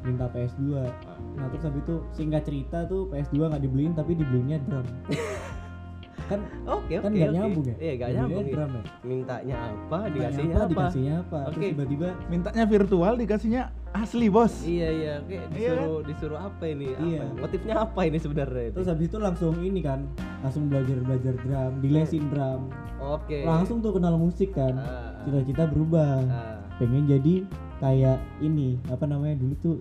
minta 0.00 0.26
PS2 0.28 0.62
nah 1.34 1.46
terus 1.48 1.64
habis 1.64 1.80
itu 1.80 1.96
singkat 2.12 2.42
cerita 2.42 2.84
tuh 2.84 3.06
PS2 3.08 3.38
nggak 3.46 3.62
dibeliin 3.62 3.92
tapi 3.92 4.12
dibeliinnya 4.12 4.58
drum 4.60 4.86
kan 6.28 6.44
Oke, 6.68 7.00
kan 7.00 7.08
oke, 7.08 7.16
nggak 7.16 7.24
oke. 7.26 7.36
nyambung 7.38 7.64
ya 7.64 7.76
Iya, 7.78 7.92
Dibeliinnya 7.94 8.12
nyambung. 8.20 8.44
ya. 8.44 8.52
drum 8.52 8.70
ya 8.70 8.82
Mintanya 9.00 9.56
apa, 9.56 9.98
Mintanya 9.98 10.12
dikasihnya 10.12 10.52
apa, 10.52 10.60
apa? 10.60 10.68
dikasihnya 10.68 11.14
apa 11.16 11.38
terus 11.40 11.56
Oke. 11.56 11.66
tiba-tiba 11.72 12.08
Mintanya 12.28 12.64
virtual 12.66 13.12
dikasihnya 13.16 13.62
asli 13.88 14.28
bos. 14.28 14.54
Iya, 14.60 14.88
iya. 14.92 15.12
Oke, 15.18 15.32
Iya 15.32 15.48
disuruh 15.48 16.04
disuruh 16.04 16.36
apa 16.38 16.64
ini? 16.68 16.92
Apa 16.92 17.00
Iya. 17.00 17.22
Motifnya 17.34 17.74
apa 17.80 18.00
ini 18.04 18.18
sebenarnya? 18.18 18.62
itu? 18.62 18.74
terus 18.76 18.88
habis 18.92 19.06
itu 19.08 19.16
langsung 19.18 19.54
ini 19.58 19.80
kan 19.80 20.04
langsung 20.38 20.68
belajar 20.68 20.96
belajar 21.00 21.32
drum 21.38 21.72
dilesin 21.80 22.24
drum 22.28 22.68
Oke. 23.00 23.40
langsung 23.42 23.80
tuh 23.80 23.96
kenal 23.96 24.12
musik 24.14 24.52
kan 24.52 24.76
Ah. 24.76 25.16
cita-cita 25.24 25.64
berubah 25.64 26.20
Ah. 26.22 26.60
pengen 26.76 27.08
jadi 27.08 27.48
kayak 27.78 28.18
ini 28.38 28.74
apa 28.86 29.04
namanya 29.04 29.34
dulu 29.36 29.54
tuh 29.58 29.74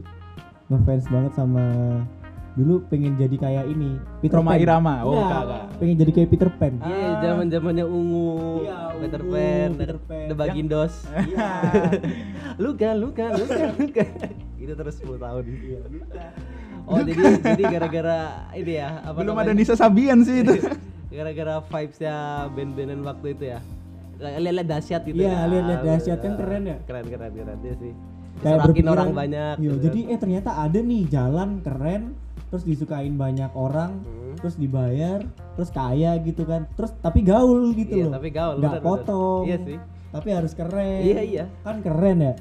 ngefans 0.68 1.06
banget 1.08 1.32
sama 1.34 1.66
dulu 2.54 2.82
pengen 2.88 3.14
jadi 3.14 3.38
kayak 3.38 3.66
ini 3.68 4.02
Peter 4.18 4.42
Roma 4.42 4.52
Pan. 4.52 4.60
Irama. 4.60 4.94
Oh, 5.02 5.14
Iya, 5.14 5.26
kagak. 5.30 5.64
pengen 5.78 5.96
jadi 5.96 6.12
kayak 6.12 6.30
Peter 6.32 6.50
Pan 6.52 6.74
Iya, 6.80 6.98
Ah. 6.98 7.14
zaman-zamannya 7.22 7.86
ungu, 7.86 8.30
Iya, 8.60 8.78
Peter 8.98 9.22
ungu, 9.22 9.32
Pan, 9.32 9.70
Peter 9.78 9.98
Pan. 10.00 10.26
The 10.26 10.36
Bagindos. 10.36 10.94
Iya. 11.30 11.50
Luka, 12.64 12.90
luka, 12.94 13.26
luka, 13.32 13.64
luka. 13.78 14.04
Itu 14.58 14.74
terus 14.74 14.96
10 14.98 15.18
tahun. 15.18 15.44
Iya, 15.46 15.80
Oh, 16.84 16.98
jadi 16.98 17.20
jadi 17.38 17.64
gara-gara 17.70 18.20
ini 18.54 18.74
ya, 18.74 19.04
apa 19.04 19.20
Belum 19.20 19.36
ada 19.36 19.52
namanya? 19.52 19.60
Nisa 19.60 19.76
Sabian 19.76 20.24
sih 20.24 20.42
itu. 20.42 20.56
Gara-gara 21.14 21.60
vibes-nya 21.62 22.16
band-bandan 22.50 23.02
waktu 23.04 23.28
itu 23.32 23.44
ya. 23.48 23.60
Lihat-lihat 24.18 24.68
dahsyat 24.68 25.02
gitu 25.04 25.18
Iya, 25.18 25.30
ya. 25.30 25.40
lihat-lihat 25.46 25.82
dahsyat 25.84 26.20
kan 26.20 26.34
keren 26.36 26.64
ya? 26.66 26.78
Keren, 26.84 27.06
keren, 27.06 27.32
keren 27.32 27.58
dia 27.60 27.76
sih. 27.76 27.94
kayak 28.38 28.58
berpikiran, 28.64 28.94
orang 28.94 29.12
banyak. 29.16 29.56
iya, 29.56 29.66
gitu 29.68 29.82
jadi 29.84 30.00
kan. 30.00 30.12
eh 30.14 30.20
ternyata 30.20 30.50
ada 30.60 30.78
nih 30.80 31.04
jalan 31.08 31.50
keren 31.60 32.04
terus 32.48 32.64
disukain 32.64 33.14
banyak 33.16 33.50
orang 33.52 33.98
Hmm. 34.00 34.38
terus 34.38 34.56
dibayar 34.56 35.20
terus 35.52 35.70
kaya 35.70 36.14
gitu 36.22 36.46
kan 36.46 36.70
terus 36.72 36.94
tapi 36.98 37.20
gaul 37.22 37.74
gitu 37.74 37.98
Iya, 37.98 38.06
loh 38.06 38.14
tapi 38.14 38.30
gaul, 38.30 38.56
bener, 38.56 38.70
bener. 38.72 38.86
potong 38.86 39.42
Iya 39.42 39.58
sih. 39.60 39.78
tapi 40.08 40.28
harus 40.30 40.54
keren 40.54 41.02
Iya, 41.02 41.22
iya. 41.24 41.46
kan 41.60 41.82
keren 41.82 42.18
ya 42.22 42.34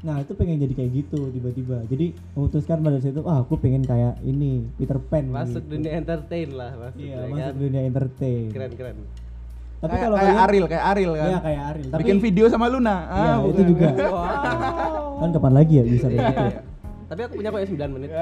nah 0.00 0.16
itu 0.16 0.32
pengen 0.32 0.56
jadi 0.56 0.72
kayak 0.72 0.90
gitu 0.96 1.28
tiba-tiba 1.28 1.82
jadi 1.84 2.06
memutuskan 2.32 2.78
pada 2.80 2.96
saat 2.96 3.12
itu 3.12 3.22
ah 3.26 3.42
aku 3.42 3.58
pengen 3.58 3.82
kayak 3.82 4.22
ini 4.22 4.64
Peter 4.76 4.96
Pan 4.98 5.28
masuk 5.28 5.60
gitu. 5.60 5.76
dunia 5.76 5.92
entertain 5.94 6.48
lah, 6.50 6.72
masuk 6.78 7.00
iya 7.00 7.18
ya 7.18 7.26
masuk 7.28 7.42
kan? 7.44 7.52
dunia 7.58 7.80
entertain 7.84 8.44
Keren, 8.48 8.72
keren. 8.72 8.96
Tapi 9.80 9.90
kayak, 9.90 10.02
kalau 10.02 10.16
kayak 10.16 10.28
kalian 10.28 10.44
Aril, 10.44 10.64
kayak 10.66 10.84
Aril 10.86 11.10
kan. 11.10 11.24
Iya 11.26 11.38
kayak 11.40 11.62
Ariel 11.66 11.88
tapi 11.88 12.00
Bikin 12.00 12.18
video 12.20 12.44
sama 12.46 12.66
Luna. 12.68 12.96
Iya, 13.00 13.08
Ah, 13.08 13.36
itu 13.40 13.48
bukan. 13.50 13.64
juga 13.66 13.86
Wow. 14.12 15.18
kan 15.18 15.28
kapan 15.32 15.52
lagi 15.54 15.74
ya 15.74 15.84
bisa 15.84 16.06
kayak 16.06 16.16
Iya, 16.16 16.28
gitu 16.28 16.44
iya. 16.46 16.60
Tapi 17.10 17.20
aku 17.26 17.32
punya 17.34 17.50
kok 17.50 17.58
ya 17.58 17.66
9 17.66 17.90
menit. 17.90 18.10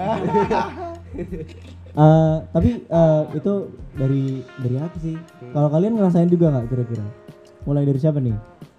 Eh, 1.91 2.37
tapi 2.53 2.71
eh, 2.81 3.23
itu 3.35 3.53
dari 3.93 4.25
dari 4.57 4.77
aku 4.79 4.97
sih. 5.03 5.17
Hmm. 5.19 5.51
Kalau 5.51 5.69
kalian 5.69 5.99
ngerasain 5.99 6.31
juga 6.31 6.47
nggak 6.49 6.67
kira-kira? 6.69 7.03
Mulai 7.65 7.85
dari 7.85 7.99
siapa 7.99 8.23
nih? 8.23 8.37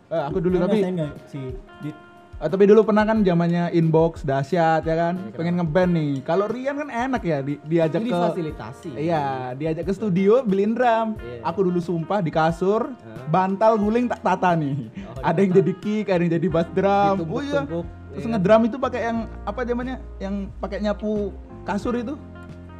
Eh, 0.08 0.24
aku 0.24 0.40
dulu 0.40 0.56
Kalian 0.56 0.64
tapi 0.64 0.78
ngerasain 0.80 0.96
nggak 0.96 1.14
si 1.28 1.40
Dit? 1.84 1.98
Eh, 2.40 2.48
tapi 2.48 2.72
dulu 2.72 2.88
pernah 2.88 3.04
kan 3.04 3.20
zamannya 3.20 3.68
inbox 3.76 4.24
dahsyat 4.24 4.88
ya 4.88 4.96
kan. 4.96 5.20
Pengen 5.36 5.60
ngeband 5.60 5.92
nih. 5.92 6.12
Kalau 6.24 6.48
Rian 6.48 6.80
kan 6.80 6.88
enak 6.88 7.22
ya 7.28 7.44
di, 7.44 7.60
diajak 7.68 8.00
Itu 8.00 8.16
ke 8.16 8.16
difasilitasi. 8.16 8.90
Iya, 8.96 9.52
diajak 9.60 9.84
ke 9.84 9.92
studio 9.92 10.40
beliin 10.48 10.72
drum. 10.72 11.20
Iya. 11.20 11.44
Aku 11.44 11.68
dulu 11.68 11.84
sumpah 11.84 12.24
di 12.24 12.32
kasur, 12.32 12.96
Hah? 12.96 13.28
bantal 13.28 13.76
guling 13.76 14.08
tak 14.08 14.24
tata 14.24 14.56
nih. 14.56 14.88
Oh, 15.04 15.20
ada 15.20 15.40
yang 15.44 15.52
jadi 15.52 15.74
kick, 15.84 16.08
ada 16.08 16.24
yang 16.24 16.32
jadi 16.40 16.48
bass 16.48 16.70
drum. 16.72 17.28
Oh 17.28 17.44
iya. 17.44 17.68
Terus 18.16 18.24
iya. 18.24 18.32
ngedrum 18.32 18.62
itu 18.72 18.78
pakai 18.80 19.02
yang 19.04 19.18
apa 19.44 19.60
zamannya? 19.68 19.98
Yang 20.24 20.36
pakai 20.64 20.78
nyapu 20.80 21.36
kasur 21.68 21.92
itu. 22.00 22.16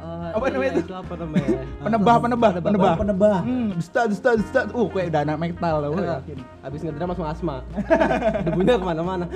Eh, 0.00 0.30
Apa 0.32 0.40
iya, 0.42 0.52
namanya 0.56 0.72
itu? 0.74 0.94
apa 0.96 1.12
namanya? 1.14 1.48
Penebah, 1.84 2.16
penebah, 2.18 2.50
penebah. 2.56 2.94
Penebah. 2.96 3.38
Hmm, 3.44 3.68
desta, 3.76 4.08
desta, 4.08 4.30
desta. 4.32 4.60
Uh, 4.72 4.88
kayak 4.88 5.12
udah 5.12 5.20
anak 5.22 5.36
metal 5.38 5.74
lah. 5.78 5.88
gua 5.88 6.04
yakin. 6.18 6.38
Habis 6.60 6.80
ngedram 6.80 7.08
langsung 7.08 7.28
asma. 7.28 7.56
Debunya 8.44 8.74
ke 8.74 8.84
mana-mana. 8.86 9.24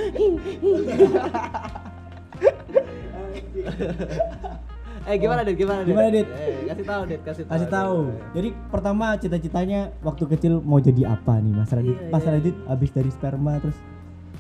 eh 5.05 5.17
gimana 5.21 5.45
Dit? 5.45 5.57
Gimana 5.59 5.85
Dit? 5.85 5.93
Gimana, 5.93 6.09
Dit? 6.09 6.29
Eh, 6.31 6.65
kasih 6.67 6.85
tahu 6.87 7.03
Dit, 7.05 7.21
kasih 7.23 7.45
tahu. 7.45 7.53
Kasih 7.53 7.69
tahu. 7.69 7.99
Jadi 8.33 8.49
pertama 8.71 9.07
cita-citanya 9.17 9.81
waktu 10.01 10.25
kecil 10.27 10.53
mau 10.61 10.81
jadi 10.81 11.03
apa 11.11 11.37
nih 11.39 11.53
Mas 11.53 11.69
Radit? 11.71 11.93
Iya, 11.95 12.09
Pas 12.09 12.25
iya. 12.25 12.33
Radit 12.33 12.57
habis 12.65 12.91
dari 12.91 13.11
sperma 13.11 13.61
terus 13.61 13.77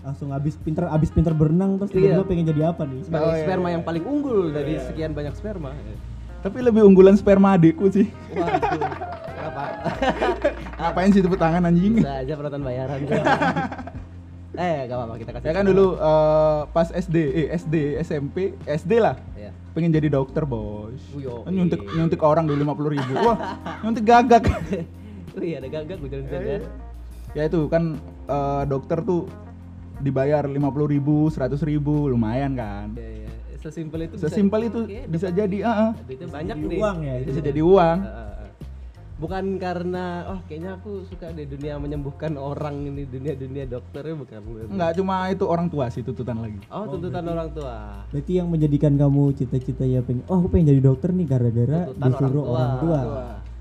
langsung 0.00 0.28
habis 0.30 0.56
pinter 0.56 0.84
habis 0.84 1.08
pinter 1.08 1.32
berenang 1.32 1.76
terus 1.76 1.88
Iya. 1.90 2.16
tiba-tiba 2.16 2.24
pengen 2.24 2.44
jadi 2.46 2.62
apa 2.66 2.82
nih? 2.84 3.00
Sebagai 3.02 3.24
Oh, 3.24 3.32
iya, 3.34 3.42
sperma 3.42 3.68
iya. 3.68 3.74
yang 3.76 3.84
paling 3.84 4.04
unggul 4.04 4.40
dari 4.50 4.72
sekian 4.78 5.12
banyak 5.12 5.34
sperma. 5.36 5.72
Tapi 6.44 6.60
lebih 6.60 6.84
unggulan 6.84 7.16
sperma 7.16 7.56
adikku 7.56 7.88
sih. 7.88 8.12
Waduh. 8.36 8.84
Apa? 9.48 9.64
Ngapain 10.76 11.08
sih 11.08 11.24
tepuk 11.24 11.40
tangan 11.40 11.64
anjing? 11.64 12.04
Bisa 12.04 12.20
aja 12.20 12.32
penonton 12.36 12.60
bayaran. 12.60 13.00
eh, 14.60 14.76
gak 14.84 14.96
apa-apa 14.96 15.14
kita 15.24 15.30
kasih. 15.32 15.46
Ya 15.48 15.52
kan 15.56 15.64
dulu 15.64 15.96
eh, 15.96 16.60
pas 16.68 16.88
SD, 16.92 17.16
eh, 17.16 17.48
SD, 17.56 17.74
SMP, 18.04 18.52
SD 18.68 18.92
lah. 19.00 19.16
Iya. 19.40 19.56
Pengen 19.72 19.96
jadi 19.96 20.12
dokter, 20.12 20.44
Bos. 20.44 21.00
Wih, 21.16 21.32
oke. 21.32 21.48
Nyuntik 21.48 21.80
nyuntik 21.96 22.20
orang 22.20 22.44
dulu 22.44 22.76
50 22.76 22.92
ribu. 22.92 23.12
Wah, 23.26 23.56
nyuntik 23.80 24.04
gagak. 24.04 24.44
Wih, 25.40 25.56
ada 25.56 25.68
gagak 25.72 25.96
gue 25.96 26.08
jalan-jalan. 26.12 26.62
ya 27.34 27.50
itu 27.50 27.66
kan 27.72 27.96
eh, 28.28 28.62
dokter 28.68 29.00
tuh 29.00 29.32
dibayar 30.04 30.44
50 30.44 30.60
ribu, 30.92 31.32
100 31.32 31.56
ribu, 31.64 32.12
lumayan 32.12 32.52
kan. 32.52 32.92
Iya, 33.00 33.24
iya. 33.24 33.33
Sesimpel 33.64 34.00
itu 34.04 34.14
bisa- 34.20 34.28
Sesimpel 34.28 34.60
itu 34.68 34.80
Oke, 34.84 35.00
bisa 35.08 35.28
jadi, 35.32 35.58
ah, 35.64 35.72
ah. 35.72 35.90
duitnya 36.04 36.28
banyak 36.28 36.56
Jadi 36.60 36.68
nih. 36.68 36.78
uang 36.84 36.98
ya, 37.00 37.14
bisa 37.24 37.40
jadi 37.40 37.60
uang. 37.64 37.98
Ah, 38.04 38.12
ah, 38.12 38.28
ah. 38.28 38.32
Bukan 39.14 39.44
karena 39.62 40.04
oh 40.26 40.38
kayaknya 40.44 40.74
aku 40.74 41.06
suka 41.06 41.30
di 41.32 41.46
dunia 41.46 41.78
menyembuhkan 41.78 42.34
orang 42.34 42.82
ini 42.82 43.06
dunia-dunia 43.06 43.64
dokternya 43.64 44.20
bukan. 44.20 44.42
Enggak 44.68 44.90
cuma 44.98 45.30
itu 45.30 45.44
orang 45.46 45.70
tua 45.70 45.86
sih 45.88 46.02
tuntutan 46.02 46.42
lagi. 46.42 46.58
Oh, 46.66 46.84
tuntutan 46.90 47.24
orang 47.24 47.48
tua. 47.54 48.04
Berarti 48.10 48.32
yang 48.42 48.50
menjadikan 48.50 48.98
kamu 48.98 49.32
cita-cita 49.38 49.86
ya 49.86 50.02
pengen 50.02 50.26
oh 50.26 50.42
aku 50.42 50.50
pengen 50.50 50.76
jadi 50.76 50.82
dokter 50.82 51.14
nih 51.14 51.26
gara-gara 51.30 51.80
Tuntutan 51.88 52.10
disuruh 52.10 52.44
orang 52.52 52.72
tua. 52.82 53.00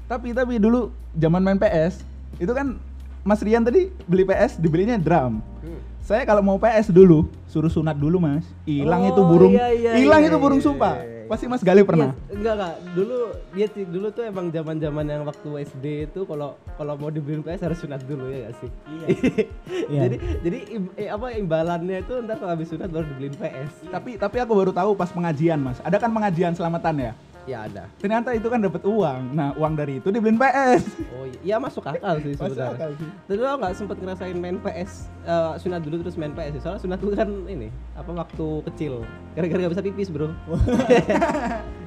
Tapi 0.10 0.28
tapi 0.36 0.54
dulu 0.58 0.90
zaman 1.16 1.42
main 1.46 1.62
PS 1.62 2.02
itu 2.42 2.52
kan 2.52 2.76
Mas 3.24 3.40
Rian 3.40 3.64
tadi 3.64 3.88
beli 4.04 4.26
PS 4.26 4.58
dibelinya 4.60 4.98
drum. 5.00 5.40
Hmm. 5.64 5.73
Saya 6.14 6.30
kalau 6.30 6.46
mau 6.46 6.62
PS 6.62 6.94
dulu 6.94 7.26
suruh 7.50 7.74
sunat 7.74 7.98
dulu 7.98 8.22
mas. 8.22 8.46
Hilang 8.70 9.02
Oh, 9.02 9.10
itu 9.10 9.22
burung, 9.26 9.50
iya, 9.50 9.74
iya, 9.74 9.92
hilang 9.98 10.22
iya, 10.22 10.30
itu 10.30 10.38
burung 10.38 10.62
iya, 10.62 10.68
sumpah. 10.70 10.94
iya, 10.94 11.10
iya. 11.10 11.26
Pasti 11.26 11.50
Mas 11.50 11.66
Gali 11.66 11.82
pernah. 11.82 12.14
Iya, 12.14 12.38
enggak 12.38 12.54
enggak. 12.54 12.74
Dulu 12.94 13.18
dia 13.50 13.68
dulu 13.82 14.08
tuh 14.14 14.22
emang 14.22 14.46
zaman-zaman 14.54 15.06
yang 15.10 15.26
waktu 15.26 15.50
SD 15.66 15.86
itu 16.06 16.22
kalau 16.22 16.54
kalau 16.78 16.94
mau 17.02 17.10
dibeliin 17.10 17.42
PS 17.42 17.66
harus 17.66 17.82
sunat 17.82 18.06
dulu 18.06 18.30
ya 18.30 18.46
gak 18.46 18.56
sih? 18.62 18.70
Iya. 18.86 19.06
Iya. 19.90 20.02
jadi 20.06 20.16
jadi 20.46 20.58
im- 20.70 20.94
eh, 20.94 21.10
apa 21.10 21.34
imbalannya 21.34 21.98
itu 22.00 22.14
ntar 22.22 22.38
kalau 22.38 22.54
habis 22.54 22.70
sunat 22.70 22.94
baru 22.94 23.10
dibeliin 23.10 23.34
PS. 23.34 23.90
Tapi 23.90 24.12
tapi 24.14 24.38
aku 24.38 24.54
baru 24.54 24.70
tahu 24.70 24.94
pas 24.94 25.10
pengajian 25.10 25.58
mas. 25.58 25.82
Ada 25.82 25.98
kan 25.98 26.14
pengajian 26.14 26.54
selamatan 26.54 27.10
ya. 27.10 27.12
Ya 27.44 27.68
ada. 27.68 27.92
Ternyata 28.00 28.32
itu 28.32 28.48
kan 28.48 28.60
dapat 28.64 28.82
uang. 28.88 29.36
Nah 29.36 29.52
uang 29.60 29.74
dari 29.76 30.00
itu 30.00 30.08
dibeliin 30.08 30.40
PS. 30.40 30.84
Oh 31.12 31.28
iya, 31.44 31.60
masuk 31.60 31.84
akal 31.84 32.24
sih 32.24 32.34
Masuk 32.40 32.56
sebenarnya. 32.56 32.76
akal 32.80 32.90
sih. 32.96 33.10
Tapi 33.28 33.40
lo 33.40 33.50
nggak 33.60 33.74
sempet 33.76 33.98
ngerasain 34.00 34.38
main 34.40 34.58
PS 34.64 34.92
eh, 35.28 35.54
sunat 35.60 35.82
dulu 35.84 35.96
terus 36.08 36.16
main 36.16 36.32
PS 36.32 36.52
sih. 36.56 36.62
Soalnya 36.64 36.82
sunat 36.82 37.00
dulu 37.04 37.12
kan 37.20 37.30
ini 37.52 37.68
apa 38.00 38.12
waktu 38.16 38.48
kecil. 38.72 39.04
Gara-gara 39.36 39.60
gak 39.68 39.74
bisa 39.76 39.84
pipis 39.84 40.08
bro. 40.08 40.32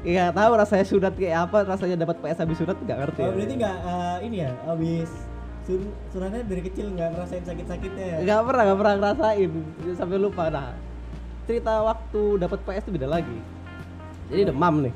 Iya 0.06 0.30
tahu 0.30 0.54
rasanya 0.54 0.86
sunat 0.86 1.18
kayak 1.18 1.50
apa, 1.50 1.66
rasanya 1.66 2.06
dapat 2.06 2.22
PS 2.22 2.38
habis 2.38 2.56
sunat 2.62 2.78
nggak 2.78 2.98
ngerti. 3.02 3.20
Oh, 3.22 3.26
ya. 3.26 3.32
berarti 3.34 3.54
nggak 3.58 3.76
eh, 3.82 4.16
ini 4.22 4.36
ya 4.38 4.50
habis 4.62 5.10
sun 5.66 5.82
sunatnya 6.14 6.46
dari 6.46 6.62
kecil 6.62 6.94
nggak 6.94 7.08
ngerasain 7.10 7.42
sakit-sakitnya 7.42 8.04
ya? 8.06 8.16
Nggak 8.22 8.40
pernah, 8.46 8.62
nggak 8.70 8.78
pernah 8.78 8.94
ngerasain 9.02 9.50
sampai 9.98 10.16
lupa. 10.22 10.44
Nah, 10.46 10.78
cerita 11.50 11.72
waktu 11.82 12.22
dapat 12.38 12.58
PS 12.62 12.84
itu 12.86 12.92
beda 12.94 13.08
lagi. 13.18 13.38
Jadi 14.30 14.42
demam 14.46 14.74
nih. 14.86 14.94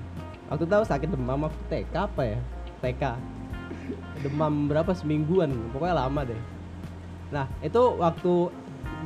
Waktu 0.51 0.65
tahu 0.67 0.83
sakit 0.83 1.09
demam 1.09 1.47
waktu 1.47 1.61
TK 1.71 1.95
apa 1.95 2.23
ya? 2.27 2.39
TK. 2.83 3.03
Demam 4.21 4.67
berapa 4.67 4.91
semingguan, 4.93 5.49
pokoknya 5.71 5.95
lama 5.97 6.21
deh. 6.27 6.41
Nah, 7.31 7.47
itu 7.63 7.79
waktu 7.97 8.51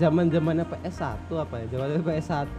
zaman 0.01 0.33
zamannya 0.33 0.65
PS1 0.65 1.29
apa 1.31 1.55
ya? 1.61 1.65
Zaman 1.71 2.01
PS1 2.01 2.59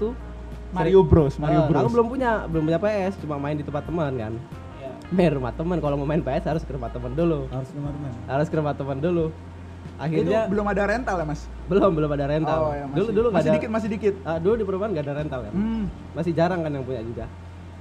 Mario 0.71 1.02
Bros. 1.02 1.36
Mario 1.41 1.62
Eh, 1.62 1.67
Bros. 1.67 1.82
Aku 1.82 1.89
belum 1.89 2.08
punya, 2.08 2.32
belum 2.45 2.63
punya 2.69 2.80
PS, 2.80 3.13
cuma 3.19 3.36
main 3.36 3.58
di 3.58 3.65
tempat 3.65 3.84
teman 3.84 4.13
kan. 4.13 4.34
Iya. 4.78 4.91
Main 5.10 5.32
rumah 5.34 5.52
teman, 5.52 5.78
kalau 5.82 5.95
mau 5.98 6.06
main 6.06 6.21
PS 6.21 6.45
harus 6.45 6.63
ke 6.63 6.71
rumah 6.71 6.93
teman 6.93 7.12
dulu. 7.12 7.50
Harus 7.50 7.69
teman-teman. 7.74 8.12
Harus 8.30 8.48
ke 8.48 8.56
rumah 8.56 8.76
teman 8.78 8.98
dulu. 9.02 9.26
Itu 9.32 10.02
Akhirnya 10.02 10.41
belum 10.45 10.65
ada 10.67 10.84
rental 10.86 11.15
ya 11.15 11.26
mas? 11.26 11.41
belum 11.65 11.91
belum 11.95 12.12
ada 12.12 12.26
rental. 12.28 12.60
Oh, 12.60 12.74
ya, 12.74 12.84
masih, 12.86 12.98
dulu 13.00 13.10
dulu 13.10 13.28
masih 13.32 13.50
ada. 13.50 13.56
dikit 13.58 13.69
masih 13.71 13.89
dikit. 13.89 14.13
Ah, 14.21 14.38
dulu 14.38 14.54
di 14.60 14.65
perumahan 14.67 14.91
nggak 14.91 15.06
ada 15.08 15.13
rental 15.17 15.39
kan. 15.41 15.54
Hmm. 15.56 15.84
Masih 16.13 16.32
jarang 16.36 16.60
kan 16.62 16.71
yang 16.71 16.84
punya 16.84 17.02
juga. 17.02 17.26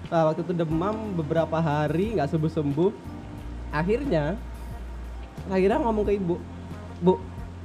Nah, 0.04 0.28
waktu 0.28 0.40
itu 0.40 0.52
demam 0.52 0.94
beberapa 1.14 1.56
hari 1.56 2.14
nggak 2.14 2.28
sembuh 2.28 2.52
sembuh. 2.52 2.90
Akhirnya, 3.68 4.38
akhirnya 5.44 5.78
ngomong 5.80 6.06
ke 6.06 6.14
ibu, 6.14 6.38
bu, 7.00 7.18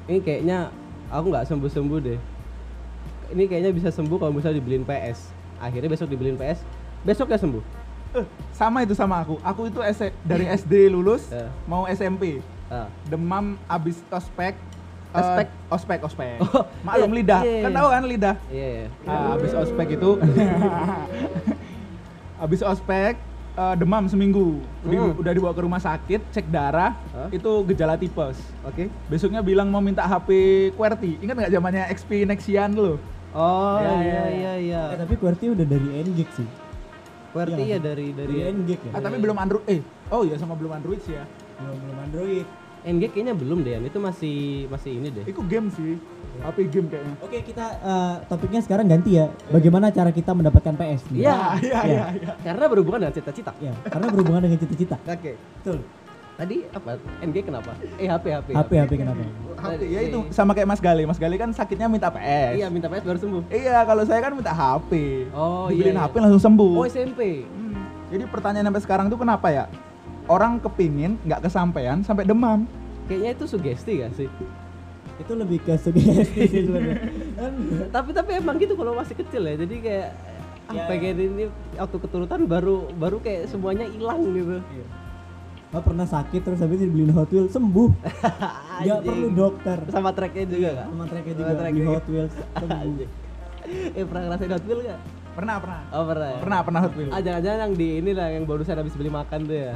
ini 0.05 0.19
kayaknya 0.19 0.73
aku 1.07 1.29
nggak 1.29 1.45
sembuh 1.45 1.69
sembuh 1.69 1.99
deh. 2.01 2.19
Ini 3.29 3.43
kayaknya 3.45 3.71
bisa 3.71 3.89
sembuh 3.89 4.17
kalau 4.17 4.33
misalnya 4.33 4.57
dibeliin 4.57 4.83
PS. 4.83 5.37
akhirnya 5.59 5.91
besok 5.91 6.07
dibeliin 6.07 6.39
PS 6.39 6.63
besok 7.03 7.27
ya 7.27 7.35
sembuh 7.35 7.59
Eh, 8.09 8.23
sama 8.49 8.79
itu 8.79 8.95
sama 8.95 9.19
aku. 9.19 9.35
Aku 9.43 9.67
itu 9.67 9.83
S- 9.83 10.15
dari 10.23 10.47
SD 10.47 10.87
lulus 10.87 11.27
Ya. 11.27 11.51
mau 11.65 11.83
SMP. 11.85 12.39
Ah. 12.65 12.87
Demam 13.05 13.59
abis 13.67 13.99
ospek. 14.07 14.55
eh, 14.55 15.19
Ospek? 15.19 15.47
ospek, 15.67 15.99
ospek. 16.01 16.39
Oh, 16.39 16.63
Maklum 16.79 17.11
iya, 17.11 17.17
lidah. 17.17 17.41
iya, 17.43 17.59
Kan 17.59 17.69
iya. 17.69 17.77
tahu 17.77 17.87
kan 17.91 18.03
lidah? 18.07 18.35
iya 18.47 18.67
iya 18.71 18.87
Ah, 19.03 19.35
abis 19.35 19.51
ospek 19.53 19.87
itu 19.91 20.09
abis 22.39 22.61
ospek 22.61 23.19
eh, 23.53 23.75
demam 23.75 24.03
seminggu 24.05 24.63
Di- 24.81 24.95
Hmm. 24.95 25.13
udah 25.13 25.31
dibawa 25.31 25.51
ke 25.51 25.61
rumah 25.61 25.77
sakit 25.77 26.31
cek 26.31 26.47
darah 26.47 26.95
Hah? 27.09 27.27
itu 27.29 27.51
gejala 27.67 27.93
tipes 27.93 28.39
oke 28.61 28.87
besoknya 29.05 29.39
bilang 29.41 29.67
mau 29.67 29.79
minta 29.79 30.01
HP 30.01 30.29
QWERTY 30.73 31.19
ingat 31.19 31.35
nggak 31.37 31.51
zamannya 31.51 31.83
XP 31.89 32.23
Nexian 32.23 32.71
dulu 32.71 32.95
oh 33.29 33.77
Ya, 33.77 33.91
iya 33.93 33.99
ya, 33.99 34.23
iya 34.29 34.53
iya 34.57 34.81
Eh, 34.89 34.97
tapi 34.97 35.13
QWERTY 35.15 35.45
udah 35.51 35.65
dari 35.65 35.87
NGIG 36.01 36.29
sih. 36.33 36.47
QWERTY 37.29 37.61
Iya, 37.61 37.67
ya 37.69 37.79
dari 37.79 38.07
dari 38.09 38.33
Dari 38.33 38.49
NGIG 38.55 38.81
ya. 38.81 38.91
ah, 38.91 39.01
tapi 39.01 39.17
belum 39.17 39.37
Android 39.37 39.65
eh 39.67 39.79
oh 40.09 40.23
iya 40.23 40.35
sama 40.35 40.55
belum 40.55 40.71
Android 40.71 40.97
sih 40.99 41.13
ya 41.13 41.25
Belum 41.59 41.75
belum 41.77 41.97
Android. 42.01 42.47
NG 42.81 43.03
kayaknya 43.09 43.33
belum 43.33 43.59
deh 43.61 43.75
Yan. 43.75 43.83
itu 43.83 43.97
masih 43.97 44.37
masih 44.67 44.91
ini 44.93 45.07
deh 45.11 45.25
itu 45.25 45.41
game 45.43 45.67
sih 45.69 45.99
HP 46.39 46.57
game 46.67 46.87
kayaknya 46.87 47.13
Oke, 47.19 47.37
kita 47.41 47.65
eh, 47.77 48.15
topiknya 48.25 48.61
sekarang 48.61 48.87
ganti 48.87 49.19
ya. 49.19 49.27
Bagaimana 49.49 49.89
cara 49.89 50.07
kita 50.09 50.31
mendapatkan 50.31 50.71
PS? 50.71 51.11
nih? 51.11 51.19
Iya. 51.21 51.35
Ah, 51.35 51.55
iya 51.57 51.79
Iya. 51.83 51.83
iya 51.83 52.05
iya 52.15 52.31
karena 52.41 52.65
berhubungan 52.65 52.99
dengan 53.01 53.13
cita-cita 53.13 53.51
Ya, 53.59 53.75
karena 53.83 54.07
berhubungan 54.07 54.41
dengan 54.41 54.57
cita-cita. 54.57 54.95
oke 54.97 55.31
Betul. 55.35 55.77
tadi 56.33 56.63
apa 56.65 56.95
NG 57.19 57.37
kenapa 57.43 57.75
eh 57.99 58.07
HP 58.07 58.25
HP 58.31 58.47
HP 58.55 58.71
HP 58.77 58.91
kenapa? 58.95 59.19
HP 59.59 59.81
ya 59.85 59.99
itu 60.01 60.19
sama 60.31 60.55
kayak 60.55 60.67
Mas 60.67 60.79
Gali 60.79 61.03
Mas 61.03 61.19
Gali 61.19 61.35
kan 61.35 61.51
sakitnya 61.51 61.85
minta 61.85 62.07
PS 62.07 62.55
iya 62.55 62.67
minta 62.67 62.87
PS 62.87 63.03
baru 63.03 63.19
sembuh 63.19 63.41
Iya, 63.51 63.83
kalau 63.83 64.03
saya 64.03 64.19
kan 64.21 64.31
minta 64.31 64.49
HP 64.49 64.91
Oh, 65.35 65.67
dibeliin 65.67 65.91
iya, 65.91 65.99
iya. 65.99 66.07
HP 66.07 66.15
langsung 66.17 66.39
sembuh 66.41 66.73
oh 66.73 66.85
SMP 66.85 67.43
Hmm, 67.43 67.75
Jadi 68.07 68.23
pertanyaan 68.25 68.65
sampai 68.65 68.81
sekarang 68.81 69.05
tuh 69.05 69.19
kenapa 69.19 69.51
ya? 69.51 69.67
Orang 70.29 70.61
kepingin 70.61 71.17
nggak 71.21 71.43
kesampaian 71.43 71.99
sampai 71.99 72.23
demam. 72.23 72.69
kayaknya 73.03 73.33
itu 73.33 73.45
sugesti 73.45 73.91
gak 73.99 74.13
sih 74.13 74.29
Itu 75.17 75.33
lebih 75.33 75.57
ke 75.59 75.73
sugesti 75.75 76.21
sih 76.45 76.63
sebenarnya. 76.63 77.09
Kan 77.33 77.53
tapi 77.95 78.09
tapi 78.13 78.31
emang 78.35 78.55
gitu 78.55 78.73
kalau 78.73 78.93
masih 78.93 79.17
kecil 79.17 79.41
ya 79.43 79.57
jadi 79.57 79.75
kayak 79.79 80.09
ah, 80.69 80.73
Ya. 80.75 80.85
pengen 80.85 81.17
ini 81.17 81.43
waktu 81.73 81.97
keturutan 81.97 82.45
baru 82.45 82.93
baru 82.93 83.17
kayak 83.17 83.49
semuanya 83.49 83.83
hilang 83.83 84.21
gitu 84.29 84.61
Oh, 85.69 85.81
pernah 85.81 86.01
sakit 86.03 86.41
terus 86.43 86.57
habis 86.59 86.77
dibeliin 86.79 87.09
Hot 87.11 87.29
Wheels 87.29 87.49
sembuh. 87.51 87.89
Nggak 88.81 88.99
perlu 89.03 89.27
dokter. 89.31 89.77
sama 89.87 90.09
tracknya 90.09 90.45
juga 90.47 90.69
kak 90.75 90.85
Sama 90.87 91.05
tracknya 91.05 91.29
Sama 91.31 91.39
juga 91.39 91.49
di 91.51 91.57
tracknya. 91.59 91.85
Hot 91.87 92.05
Wheels 92.07 92.33
sembuh. 92.55 93.09
Eh 93.97 94.03
pernah 94.03 94.21
ngerasain 94.23 94.49
Hot 94.51 94.63
Wheels 94.63 94.81
gak? 94.83 94.99
Pernah, 95.31 95.55
pernah. 95.57 95.81
Oh 95.91 96.03
pernah 96.03 96.27
ya? 96.27 96.37
Pernah, 96.39 96.59
pernah 96.63 96.79
Hot 96.83 96.93
Wheels. 96.95 97.11
Ah 97.11 97.19
jangan-jangan 97.19 97.59
yang 97.59 97.73
di 97.75 97.87
ini 97.97 98.11
lah 98.13 98.27
yang 98.29 98.43
barusan 98.43 98.75
habis 98.75 98.93
beli 98.93 99.09
makan 99.09 99.39
tuh 99.45 99.57
ya 99.59 99.73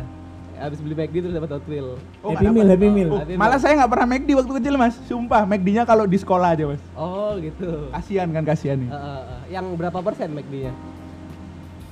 Habis 0.54 0.80
beli 0.80 0.96
McD 0.96 1.16
terus 1.26 1.34
dapat 1.36 1.50
Hot 1.58 1.66
Wheels 1.66 2.00
Oh, 2.22 2.32
happy 2.32 2.48
Meal. 2.50 2.68
Happy 2.70 2.88
Meal. 2.88 3.10
Oh, 3.10 3.20
Oh, 3.20 3.38
malah 3.38 3.60
saya 3.60 3.74
nggak 3.80 3.92
pernah 3.92 4.08
McD 4.08 4.30
waktu 4.38 4.52
kecil 4.62 4.74
mas, 4.80 4.96
sumpah 5.10 5.44
McD-nya 5.44 5.84
kalau 5.84 6.06
di 6.06 6.18
sekolah 6.18 6.54
aja 6.54 6.64
mas. 6.70 6.82
Oh 6.94 7.36
gitu 7.42 7.90
Kasihan 7.90 8.30
kan 8.30 8.44
kasihan 8.46 8.78
nih. 8.78 8.90
Ah, 8.90 8.98
ah, 8.98 9.20
ah. 9.22 9.42
Yang 9.50 9.66
berapa 9.78 10.00
persen 10.02 10.30
McD-nya? 10.32 10.74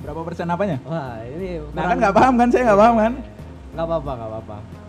Berapa 0.02 0.20
persen 0.26 0.46
apanya? 0.50 0.76
Wah 0.82 1.18
ini 1.22 1.62
Nah 1.74 1.82
kan 1.90 1.96
nggak 1.98 2.14
paham 2.14 2.34
kan, 2.38 2.48
saya 2.50 2.62
nggak 2.70 2.80
paham 2.80 2.96
kan. 2.98 3.12
Nggak 3.72 3.86
apa-apa, 3.86 4.10
nggak 4.18 4.30
apa-apa 4.30 4.81